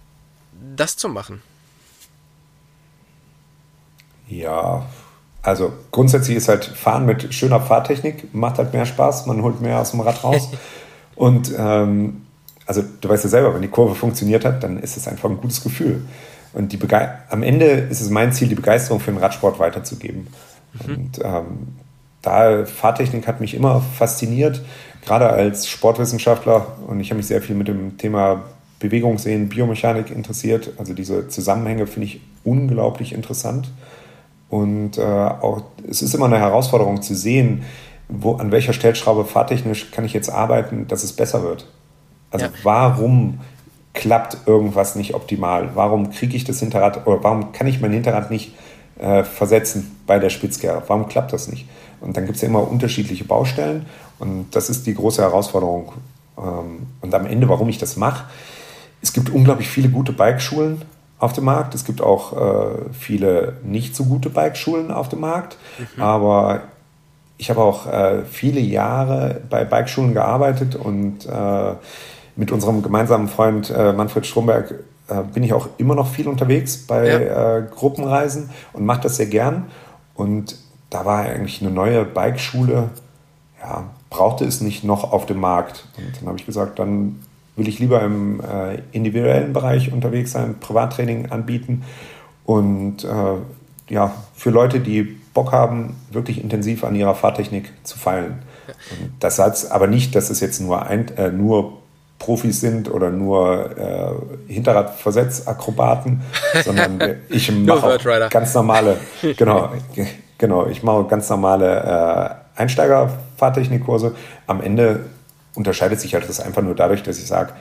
[0.77, 1.43] das zu machen?
[4.29, 4.87] Ja,
[5.43, 9.81] also grundsätzlich ist halt Fahren mit schöner Fahrtechnik, macht halt mehr Spaß, man holt mehr
[9.81, 10.51] aus dem Rad raus.
[11.17, 12.27] Und ähm,
[12.67, 15.41] also du weißt ja selber, wenn die Kurve funktioniert hat, dann ist es einfach ein
[15.41, 16.07] gutes Gefühl.
[16.53, 20.27] Und die Bege am Ende ist es mein Ziel, die Begeisterung für den Radsport weiterzugeben.
[20.73, 20.95] Mhm.
[20.95, 21.69] Und ähm,
[22.23, 24.63] da Fahrtechnik hat mich immer fasziniert,
[25.05, 26.67] gerade als Sportwissenschaftler.
[26.87, 28.43] Und ich habe mich sehr viel mit dem Thema
[28.81, 30.73] Bewegungssehen, Biomechanik interessiert.
[30.79, 33.71] Also diese Zusammenhänge finde ich unglaublich interessant.
[34.49, 37.63] Und äh, auch, es ist immer eine Herausforderung zu sehen,
[38.09, 41.67] wo, an welcher Stellschraube fahrtechnisch kann ich jetzt arbeiten, dass es besser wird.
[42.33, 42.53] Also ja.
[42.65, 43.41] warum
[43.95, 45.71] klappt irgendwas nicht optimal?
[45.75, 48.55] Warum kriege ich das Hinterrad oder warum kann ich mein Hinterrad nicht
[48.99, 50.83] äh, versetzen bei der Spitzkehre?
[50.87, 51.69] Warum klappt das nicht?
[52.01, 53.87] Und dann gibt es ja immer unterschiedliche Baustellen
[54.19, 55.93] und das ist die große Herausforderung.
[56.39, 58.25] Ähm, und am Ende, warum ich das mache,
[59.03, 60.83] es gibt unglaublich viele gute Bikeschulen
[61.19, 61.75] auf dem Markt.
[61.75, 65.57] Es gibt auch äh, viele nicht so gute Bikeschulen auf dem Markt.
[65.79, 66.03] Mhm.
[66.03, 66.61] Aber
[67.39, 71.75] ich habe auch äh, viele Jahre bei Bikeschulen gearbeitet und äh,
[72.41, 74.75] mit unserem gemeinsamen Freund äh, Manfred Stromberg
[75.09, 77.59] äh, bin ich auch immer noch viel unterwegs bei ja.
[77.59, 79.67] Äh, Gruppenreisen und mache das sehr gern.
[80.15, 80.57] Und
[80.89, 82.89] da war eigentlich eine neue Bikeschule,
[83.61, 85.87] ja, brauchte es nicht noch auf dem Markt.
[85.99, 87.21] Und dann habe ich gesagt, dann
[87.57, 91.85] will ich lieber im äh, individuellen Bereich unterwegs sein, Privattraining anbieten
[92.47, 95.03] und äh, ja, für Leute, die
[95.35, 98.39] Bock haben, wirklich intensiv an ihrer Fahrtechnik zu feilen.
[98.93, 101.80] Und das heißt aber nicht, dass es jetzt nur, ein, äh, nur
[102.21, 103.77] Profis sind oder nur
[104.47, 106.21] äh, Hinterradversetzakrobaten,
[106.65, 107.01] sondern
[107.31, 107.99] ich mache
[108.29, 108.99] ganz normale,
[109.37, 109.71] genau,
[110.39, 114.15] genau, ich mache ganz normale äh, Einsteiger-Fahrtechnikkurse.
[114.47, 115.01] Am Ende
[115.55, 117.55] unterscheidet sich halt das einfach nur dadurch, dass ich sage,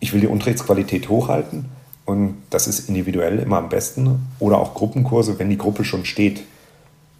[0.00, 1.66] ich will die Unterrichtsqualität hochhalten
[2.04, 6.42] und das ist individuell immer am besten oder auch Gruppenkurse, wenn die Gruppe schon steht.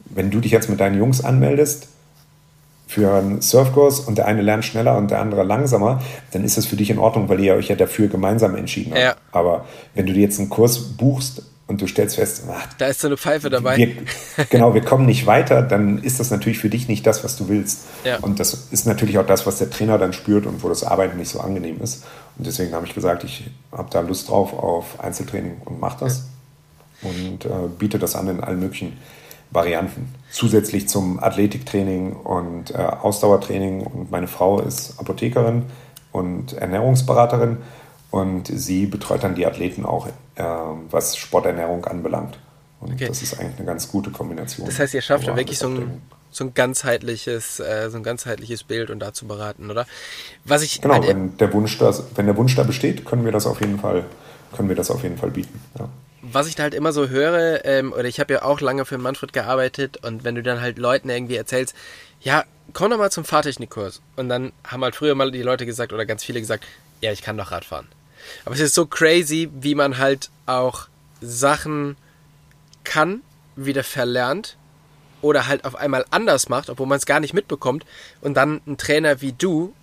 [0.07, 1.87] Wenn du dich jetzt mit deinen Jungs anmeldest
[2.93, 6.67] für einen Surfkurs und der eine lernt schneller und der andere langsamer, dann ist das
[6.67, 9.03] für dich in Ordnung, weil ihr euch ja dafür gemeinsam entschieden habt.
[9.03, 9.15] Ja.
[9.33, 9.65] Aber
[9.95, 13.07] wenn du dir jetzt einen Kurs buchst und du stellst fest, ach, da ist so
[13.07, 13.79] eine Pfeife dabei.
[13.79, 13.97] Wir,
[14.51, 17.49] genau, wir kommen nicht weiter, dann ist das natürlich für dich nicht das, was du
[17.49, 17.87] willst.
[18.05, 18.19] Ja.
[18.19, 21.17] Und das ist natürlich auch das, was der Trainer dann spürt und wo das Arbeiten
[21.17, 22.05] nicht so angenehm ist.
[22.37, 26.25] Und deswegen habe ich gesagt, ich habe da Lust drauf auf Einzeltraining und mache das.
[27.01, 27.09] Ja.
[27.09, 28.99] Und äh, biete das an in allen möglichen
[29.53, 30.13] Varianten.
[30.31, 33.83] Zusätzlich zum Athletiktraining und äh, Ausdauertraining.
[33.83, 35.65] Und meine Frau ist Apothekerin
[36.11, 37.59] und Ernährungsberaterin.
[38.11, 40.43] Und sie betreut dann die Athleten auch, äh,
[40.91, 42.39] was Sporternährung anbelangt.
[42.81, 43.07] Und okay.
[43.07, 44.67] das ist eigentlich eine ganz gute Kombination.
[44.67, 48.65] Das heißt, ihr schafft da wirklich so ein, so ein ganzheitliches, äh, so ein ganzheitliches
[48.65, 49.87] Bild und da zu beraten, oder?
[50.45, 53.47] Was ich genau, wenn der Wunsch da, wenn der Wunsch da besteht, können wir das
[53.47, 54.05] auf jeden Fall,
[54.57, 55.61] können wir das auf jeden Fall bieten.
[55.79, 55.89] Ja.
[56.33, 58.99] Was ich da halt immer so höre, ähm, oder ich habe ja auch lange für
[58.99, 61.75] Manfred gearbeitet und wenn du dann halt Leuten irgendwie erzählst,
[62.21, 64.01] ja, komm doch mal zum Fahrtechnikkurs.
[64.17, 66.65] Und dann haben halt früher mal die Leute gesagt oder ganz viele gesagt,
[67.01, 67.87] ja, ich kann doch Radfahren.
[68.45, 70.89] Aber es ist so crazy, wie man halt auch
[71.21, 71.97] Sachen
[72.85, 73.23] kann,
[73.57, 74.57] wieder verlernt
[75.21, 77.85] oder halt auf einmal anders macht, obwohl man es gar nicht mitbekommt
[78.21, 79.75] und dann ein Trainer wie du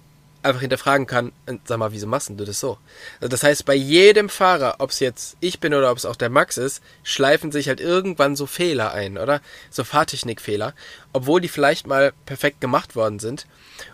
[0.41, 1.31] einfach hinterfragen kann,
[1.65, 2.77] sag mal, wieso machst du das so?
[3.19, 6.15] Also das heißt, bei jedem Fahrer, ob es jetzt ich bin oder ob es auch
[6.15, 9.41] der Max ist, schleifen sich halt irgendwann so Fehler ein, oder?
[9.69, 10.73] So Fahrtechnikfehler,
[11.13, 13.47] obwohl die vielleicht mal perfekt gemacht worden sind.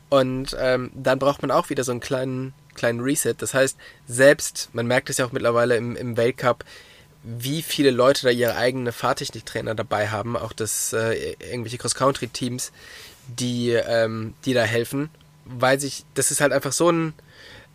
[0.09, 3.33] Und ähm, dann braucht man auch wieder so einen kleinen kleinen Reset.
[3.37, 6.63] Das heißt, selbst, man merkt es ja auch mittlerweile im, im Weltcup,
[7.23, 12.71] wie viele Leute da ihre eigene Fahrtechniktrainer dabei haben, auch das äh, irgendwelche Cross-Country-Teams,
[13.27, 15.09] die, ähm, die da helfen,
[15.45, 17.13] weil sich, das ist halt einfach so ein,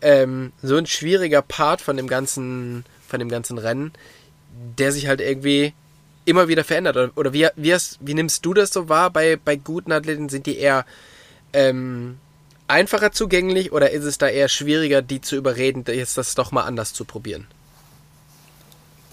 [0.02, 3.92] ähm, so ein schwieriger Part von dem ganzen, von dem ganzen Rennen,
[4.78, 5.72] der sich halt irgendwie
[6.24, 7.16] immer wieder verändert.
[7.16, 10.28] Oder, wie, wie, hast, wie nimmst du das so wahr bei, bei guten Athleten?
[10.28, 10.84] Sind die eher
[11.52, 12.18] ähm,
[12.68, 16.64] einfacher zugänglich oder ist es da eher schwieriger, die zu überreden, jetzt das doch mal
[16.64, 17.46] anders zu probieren?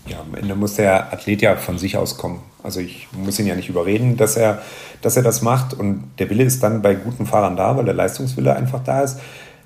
[0.08, 2.41] Ja, am Ende muss der Athlet ja von sich aus kommen.
[2.64, 4.62] Also ich muss ihn ja nicht überreden, dass er,
[5.01, 5.74] dass er das macht.
[5.74, 9.20] Und der Wille ist dann bei guten Fahrern da, weil der Leistungswille einfach da ist.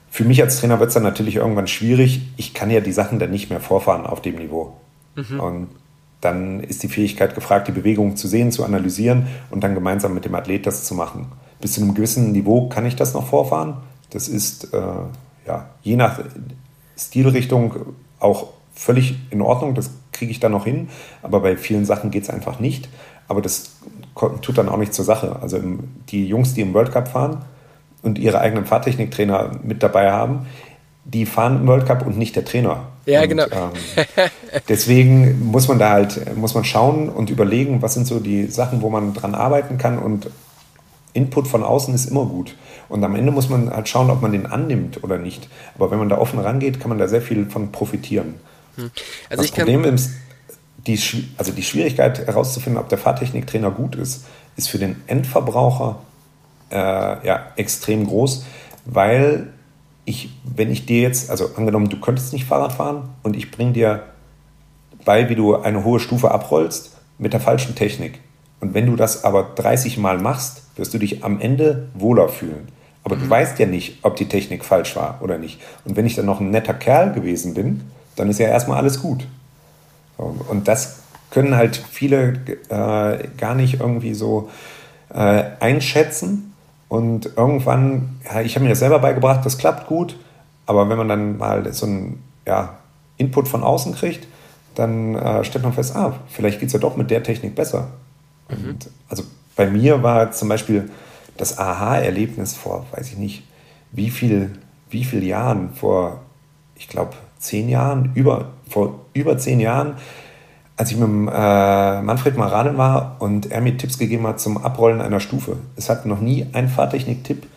[0.09, 2.21] Für mich als Trainer wird es dann natürlich irgendwann schwierig.
[2.37, 4.75] Ich kann ja die Sachen dann nicht mehr vorfahren auf dem Niveau.
[5.15, 5.39] Mhm.
[5.39, 5.67] Und
[6.19, 10.25] dann ist die Fähigkeit gefragt, die Bewegung zu sehen, zu analysieren und dann gemeinsam mit
[10.25, 11.31] dem Athlet das zu machen
[11.61, 13.77] bis zu einem gewissen Niveau kann ich das noch vorfahren.
[14.09, 14.77] Das ist äh,
[15.47, 16.19] ja, je nach
[16.97, 17.73] Stilrichtung
[18.19, 18.49] auch
[18.81, 19.75] völlig in Ordnung.
[19.75, 20.89] Das kriege ich dann noch hin.
[21.21, 22.89] Aber bei vielen Sachen geht es einfach nicht.
[23.27, 23.77] Aber das
[24.41, 25.37] tut dann auch nicht zur Sache.
[25.41, 25.59] Also
[26.09, 27.45] die Jungs, die im World Cup fahren
[28.01, 30.47] und ihre eigenen Fahrtechniktrainer mit dabei haben,
[31.05, 32.87] die fahren im World Cup und nicht der Trainer.
[33.05, 33.45] Ja, und, genau.
[33.45, 34.05] Ähm,
[34.69, 38.81] deswegen muss man da halt, muss man schauen und überlegen, was sind so die Sachen,
[38.81, 40.29] wo man dran arbeiten kann und
[41.13, 42.55] Input von außen ist immer gut.
[42.89, 45.49] Und am Ende muss man halt schauen, ob man den annimmt oder nicht.
[45.75, 48.35] Aber wenn man da offen rangeht, kann man da sehr viel von profitieren.
[48.75, 48.91] Hm.
[49.29, 50.11] Also das Problem ist,
[50.87, 50.99] die,
[51.37, 55.99] also die Schwierigkeit herauszufinden, ob der Fahrtechniktrainer gut ist, ist für den Endverbraucher
[56.71, 58.45] äh, ja, extrem groß,
[58.85, 59.47] weil
[60.05, 63.73] ich, wenn ich dir jetzt, also angenommen, du könntest nicht Fahrrad fahren und ich bringe
[63.73, 64.03] dir
[65.05, 68.19] bei, wie du eine hohe Stufe abrollst mit der falschen Technik.
[68.59, 72.67] Und wenn du das aber 30 Mal machst, wirst du dich am Ende wohler fühlen.
[73.03, 73.21] Aber mhm.
[73.21, 75.59] du weißt ja nicht, ob die Technik falsch war oder nicht.
[75.85, 77.81] Und wenn ich dann noch ein netter Kerl gewesen bin,
[78.15, 79.27] dann ist ja erstmal alles gut.
[80.17, 80.99] Und das
[81.31, 82.33] können halt viele
[82.69, 84.49] äh, gar nicht irgendwie so
[85.09, 86.53] äh, einschätzen.
[86.89, 90.17] Und irgendwann, ja, ich habe mir das selber beigebracht, das klappt gut.
[90.65, 92.77] Aber wenn man dann mal so einen ja,
[93.17, 94.27] Input von außen kriegt,
[94.75, 97.87] dann äh, stellt man fest, ah, vielleicht geht es ja doch mit der Technik besser.
[98.49, 98.77] Mhm.
[99.09, 99.23] Also
[99.55, 100.89] bei mir war zum Beispiel
[101.37, 103.43] das Aha-Erlebnis vor, weiß ich nicht,
[103.91, 104.51] wie viel,
[104.89, 106.21] wie viel Jahren, vor,
[106.75, 109.95] ich glaube, zehn Jahren, über, vor über zehn Jahren,
[110.77, 114.57] als ich mit dem, äh, Manfred Maranen war und er mir Tipps gegeben hat zum
[114.57, 115.57] Abrollen einer Stufe.
[115.75, 117.47] Es hat noch nie ein Fahrtechnik-Tipp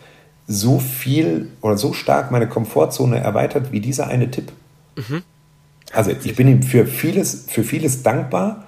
[0.47, 4.51] so viel oder so stark meine Komfortzone erweitert wie dieser eine Tipp.
[4.95, 5.23] Mhm.
[5.91, 8.65] Also ich bin ihm für vieles, für vieles dankbar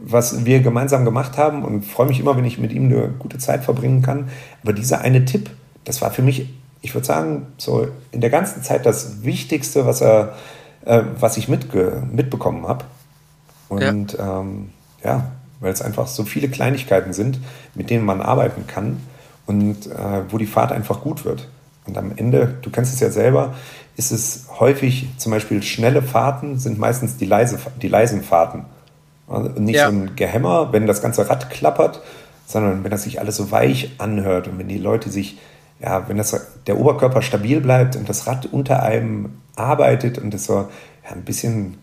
[0.00, 3.38] was wir gemeinsam gemacht haben und freue mich immer, wenn ich mit ihm eine gute
[3.38, 4.28] Zeit verbringen kann.
[4.62, 5.50] Aber dieser eine Tipp,
[5.84, 6.48] das war für mich,
[6.82, 10.34] ich würde sagen, so in der ganzen Zeit das Wichtigste, was, er,
[10.84, 12.84] äh, was ich mitge mitbekommen habe.
[13.68, 14.70] Und ja, ähm,
[15.04, 17.40] ja weil es einfach so viele Kleinigkeiten sind,
[17.74, 19.00] mit denen man arbeiten kann
[19.46, 21.48] und äh, wo die Fahrt einfach gut wird.
[21.86, 23.54] Und am Ende, du kennst es ja selber,
[23.96, 28.66] ist es häufig, zum Beispiel schnelle Fahrten sind meistens die, leise, die leisen Fahrten.
[29.26, 29.90] Also nicht ja.
[29.90, 32.02] so ein Gehämmer, wenn das ganze Rad klappert,
[32.46, 35.38] sondern wenn das sich alles so weich anhört und wenn die Leute sich,
[35.80, 40.44] ja, wenn das, der Oberkörper stabil bleibt und das Rad unter einem arbeitet und es
[40.44, 41.78] so ja, ein bisschen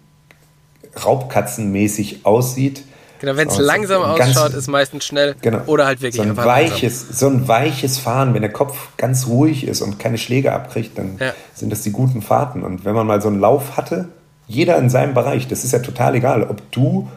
[1.03, 2.83] raubkatzenmäßig aussieht.
[3.19, 7.03] Genau, wenn es langsam ausschaut, ist meistens schnell genau, oder halt wirklich so ein weiches,
[7.07, 7.15] langsam.
[7.15, 11.17] So ein weiches Fahren, wenn der Kopf ganz ruhig ist und keine Schläge abkriegt, dann
[11.19, 11.33] ja.
[11.53, 12.63] sind das die guten Fahrten.
[12.63, 14.09] Und wenn man mal so einen Lauf hatte,
[14.47, 17.09] jeder in seinem Bereich, das ist ja total egal, ob du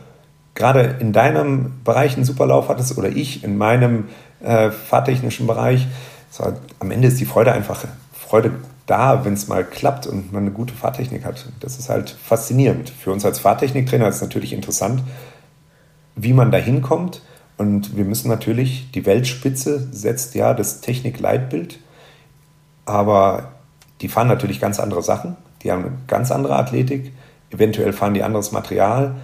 [0.54, 4.08] gerade in deinem Bereich einen super Lauf hattest oder ich in meinem
[4.42, 5.86] äh, fahrtechnischen Bereich.
[6.30, 8.52] So, am Ende ist die Freude einfach Freude
[8.88, 11.46] da, wenn es mal klappt und man eine gute Fahrtechnik hat.
[11.60, 12.90] Das ist halt faszinierend.
[12.90, 15.02] Für uns als Fahrtechniktrainer ist es natürlich interessant,
[16.16, 17.22] wie man da hinkommt.
[17.58, 21.80] Und wir müssen natürlich, die Weltspitze setzt ja das Technikleitbild,
[22.86, 23.52] aber
[24.00, 25.36] die fahren natürlich ganz andere Sachen.
[25.62, 27.12] Die haben eine ganz andere Athletik.
[27.50, 29.16] Eventuell fahren die anderes Material.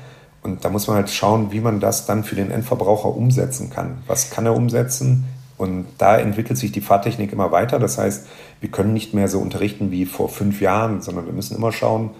[0.42, 4.02] Und da muss man halt schauen, wie man das dann für den Endverbraucher umsetzen kann.
[4.06, 5.24] Was kann er umsetzen?
[5.56, 7.78] Und da entwickelt sich die Fahrtechnik immer weiter.
[7.78, 8.26] Das heißt,
[8.64, 12.14] wir können nicht mehr so unterrichten wie vor fünf Jahren, sondern wir müssen immer schauen,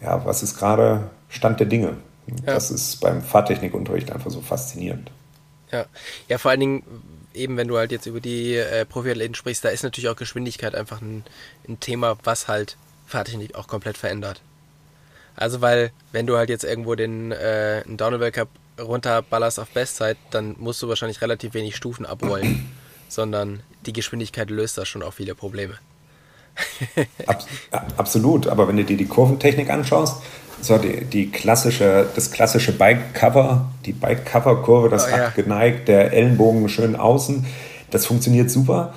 [0.00, 1.98] ja, was ist gerade Stand der Dinge.
[2.26, 2.54] Ja.
[2.54, 5.10] Das ist beim Fahrtechnikunterricht einfach so faszinierend.
[5.70, 5.84] Ja,
[6.30, 6.82] ja vor allen Dingen,
[7.34, 10.74] eben wenn du halt jetzt über die äh, Profiathleten sprichst, da ist natürlich auch Geschwindigkeit
[10.74, 11.22] einfach ein,
[11.68, 14.40] ein Thema, was halt Fahrtechnik auch komplett verändert.
[15.36, 18.48] Also weil, wenn du halt jetzt irgendwo den äh, Downhill Cup
[18.80, 22.70] runterballerst auf Bestzeit, dann musst du wahrscheinlich relativ wenig Stufen abrollen,
[23.14, 25.74] sondern die Geschwindigkeit löst da schon auch viele Probleme.
[27.26, 27.46] Abs
[27.96, 30.22] absolut, aber wenn du dir die Kurventechnik anschaust,
[30.60, 35.26] so die, die klassische, das klassische Bike-Cover, die Bike-Cover-Kurve, das oh, ja.
[35.26, 37.44] abgeneigt, der Ellenbogen schön außen,
[37.90, 38.94] das funktioniert super.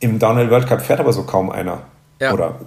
[0.00, 1.82] Im Downhill World Cup fährt aber so kaum einer.
[2.20, 2.32] Ja.
[2.32, 2.60] Oder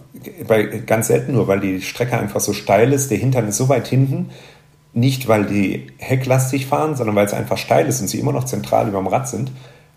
[0.48, 3.70] bei, ganz selten nur, weil die Strecke einfach so steil ist, der Hintern ist so
[3.70, 4.32] weit hinten,
[4.94, 8.46] nicht weil die hecklastig fahren, sondern weil es einfach steil ist und sie immer noch
[8.46, 9.52] zentral über dem Rad sind.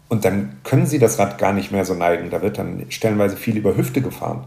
[0.09, 2.31] Und dann können sie das Rad gar nicht mehr so neigen.
[2.31, 4.45] Da wird dann stellenweise viel über Hüfte gefahren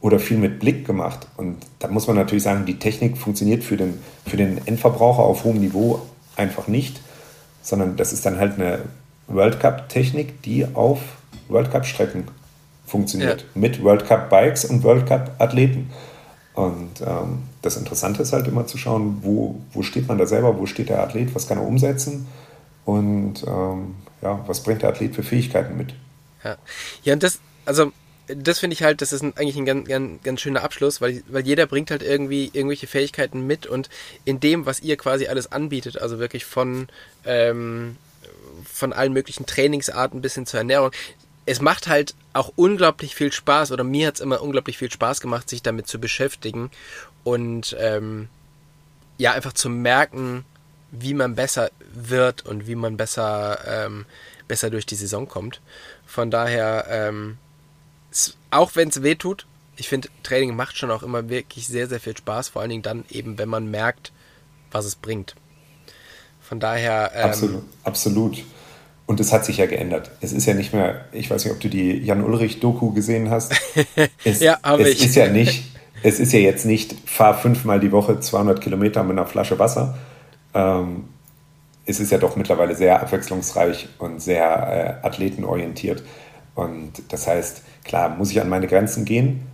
[0.00, 1.26] oder viel mit Blick gemacht.
[1.36, 5.44] Und da muss man natürlich sagen, die Technik funktioniert für den, für den Endverbraucher auf
[5.44, 6.00] hohem Niveau
[6.36, 7.00] einfach nicht,
[7.62, 8.80] sondern das ist dann halt eine
[9.28, 11.00] World Cup-Technik, die auf
[11.48, 12.24] World Cup-Strecken
[12.86, 13.40] funktioniert.
[13.40, 13.46] Ja.
[13.60, 15.90] Mit World Cup-Bikes und World Cup-Athleten.
[16.54, 20.58] Und ähm, das Interessante ist halt immer zu schauen, wo, wo steht man da selber,
[20.58, 22.26] wo steht der Athlet, was kann er umsetzen
[22.84, 25.94] und ähm, ja, was bringt der Athlet für Fähigkeiten mit.
[26.44, 26.56] Ja,
[27.02, 27.92] ja und das, also
[28.28, 31.22] das finde ich halt, das ist ein, eigentlich ein ganz, ganz, ganz schöner Abschluss, weil,
[31.28, 33.90] weil jeder bringt halt irgendwie irgendwelche Fähigkeiten mit und
[34.24, 36.88] in dem, was ihr quasi alles anbietet, also wirklich von,
[37.24, 37.96] ähm,
[38.64, 40.92] von allen möglichen Trainingsarten bis hin zur Ernährung,
[41.44, 45.20] es macht halt auch unglaublich viel Spaß, oder mir hat es immer unglaublich viel Spaß
[45.20, 46.70] gemacht, sich damit zu beschäftigen
[47.24, 48.28] und ähm,
[49.18, 50.44] ja, einfach zu merken,
[50.92, 54.06] wie man besser wird und wie man besser, ähm,
[54.48, 55.60] besser durch die Saison kommt.
[56.06, 57.38] Von daher, ähm,
[58.50, 62.00] auch wenn es weh tut, ich finde, Training macht schon auch immer wirklich sehr, sehr
[62.00, 64.12] viel Spaß, vor allen Dingen dann eben, wenn man merkt,
[64.70, 65.34] was es bringt.
[66.40, 67.12] Von daher.
[67.14, 68.44] Ähm, absolut, absolut.
[69.06, 70.10] Und es hat sich ja geändert.
[70.20, 73.52] Es ist ja nicht mehr, ich weiß nicht, ob du die Jan-Ulrich-Doku gesehen hast.
[74.24, 75.04] Es, ja, habe ich.
[75.04, 75.64] Ist ja nicht,
[76.02, 79.98] es ist ja jetzt nicht, fahr fünfmal die Woche 200 Kilometer mit einer Flasche Wasser.
[80.54, 81.04] Ähm,
[81.92, 86.02] es ist ja doch mittlerweile sehr abwechslungsreich und sehr äh, athletenorientiert.
[86.54, 89.46] Und das heißt, klar, muss ich an meine Grenzen gehen,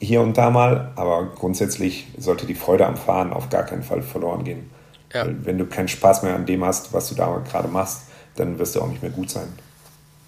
[0.00, 4.02] hier und da mal, aber grundsätzlich sollte die Freude am Fahren auf gar keinen Fall
[4.02, 4.70] verloren gehen.
[5.12, 5.26] Ja.
[5.26, 8.02] Wenn du keinen Spaß mehr an dem hast, was du da gerade machst,
[8.36, 9.48] dann wirst du auch nicht mehr gut sein.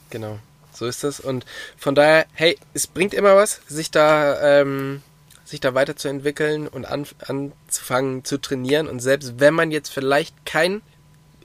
[0.09, 0.39] Genau,
[0.73, 1.21] so ist es.
[1.21, 1.47] Und
[1.77, 5.03] von daher, hey, es bringt immer was, sich da, ähm,
[5.45, 8.89] sich da weiterzuentwickeln und an, anzufangen zu trainieren.
[8.89, 10.83] Und selbst wenn man jetzt vielleicht kein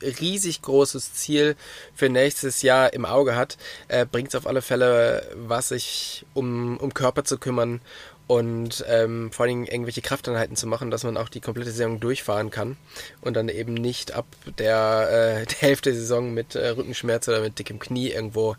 [0.01, 1.55] riesig großes Ziel
[1.93, 6.77] für nächstes Jahr im Auge hat, äh, bringt es auf alle Fälle was, sich um,
[6.77, 7.81] um Körper zu kümmern
[8.27, 12.49] und ähm, vor allem irgendwelche Krafteinheiten zu machen, dass man auch die komplette Saison durchfahren
[12.49, 12.77] kann
[13.21, 14.25] und dann eben nicht ab
[14.57, 18.55] der, äh, der Hälfte der Saison mit äh, Rückenschmerz oder mit dickem Knie irgendwo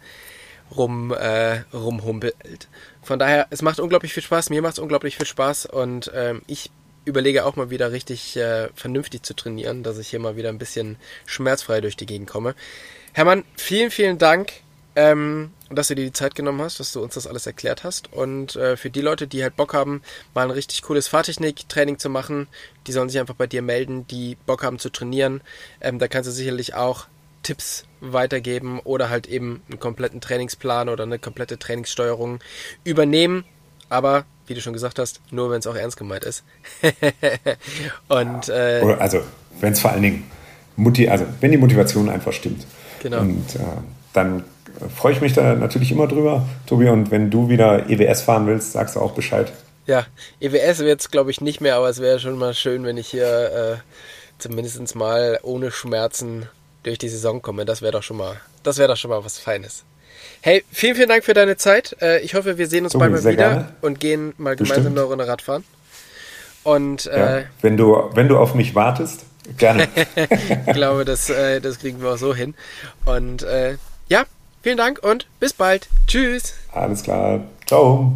[0.75, 2.69] rum äh, rumhumpelt.
[3.03, 6.43] Von daher, es macht unglaublich viel Spaß, mir macht es unglaublich viel Spaß und ähm,
[6.47, 6.71] ich
[7.07, 10.59] überlege auch mal wieder richtig äh, vernünftig zu trainieren, dass ich hier mal wieder ein
[10.59, 12.55] bisschen schmerzfrei durch die Gegend komme.
[13.15, 14.53] Hermann, vielen, vielen Dank
[14.97, 18.13] ähm, dass du dir die Zeit genommen hast, dass du uns das alles erklärt hast.
[18.13, 20.03] Und äh, für die Leute, die halt Bock haben,
[20.35, 22.49] mal ein richtig cooles Fahrtechnik-Training zu machen,
[22.87, 25.43] die sollen sich einfach bei dir melden, die Bock haben zu trainieren.
[25.83, 27.07] Ähm, da kannst du sicherlich auch
[27.43, 32.41] Tipps weitergeben oder halt eben einen kompletten Trainingsplan oder eine komplette Trainingssteuerung
[32.83, 33.45] übernehmen.
[33.91, 36.45] Aber wie du schon gesagt hast, nur wenn es auch ernst gemeint ist.
[38.09, 39.21] und äh, also
[39.61, 40.31] wenn es vor allen Dingen
[40.77, 42.67] Mutti, also wenn die Motivation einfach stimmt.
[43.03, 43.21] Genau.
[43.21, 43.59] Und äh,
[44.13, 44.45] dann
[44.95, 46.89] freue ich mich da natürlich immer drüber, Tobi.
[46.89, 49.53] Und wenn du wieder EWS fahren willst, sagst du auch Bescheid.
[49.87, 50.07] Ja,
[50.41, 53.09] EWS wird es glaube ich nicht mehr, aber es wäre schon mal schön, wenn ich
[53.09, 53.77] hier äh,
[54.39, 56.49] zumindest mal ohne Schmerzen
[56.83, 57.65] durch die Saison komme.
[57.65, 59.85] Das wäre doch schon mal, das wäre doch schon mal was Feines.
[60.41, 61.97] Hey, vielen, vielen Dank für deine Zeit.
[62.01, 63.69] Äh, ich hoffe, wir sehen uns bald mal wieder gerne.
[63.81, 64.77] und gehen mal Bestimmt.
[64.77, 65.65] gemeinsam eine Runde Radfahren.
[66.63, 69.25] Und äh, ja, wenn du wenn du auf mich wartest,
[69.57, 69.89] gerne.
[70.67, 72.55] ich glaube, das, äh, das kriegen wir auch so hin.
[73.05, 73.77] Und äh,
[74.09, 74.25] ja,
[74.63, 75.89] vielen Dank und bis bald.
[76.07, 76.55] Tschüss.
[76.73, 77.41] Alles klar.
[77.67, 78.13] Ciao.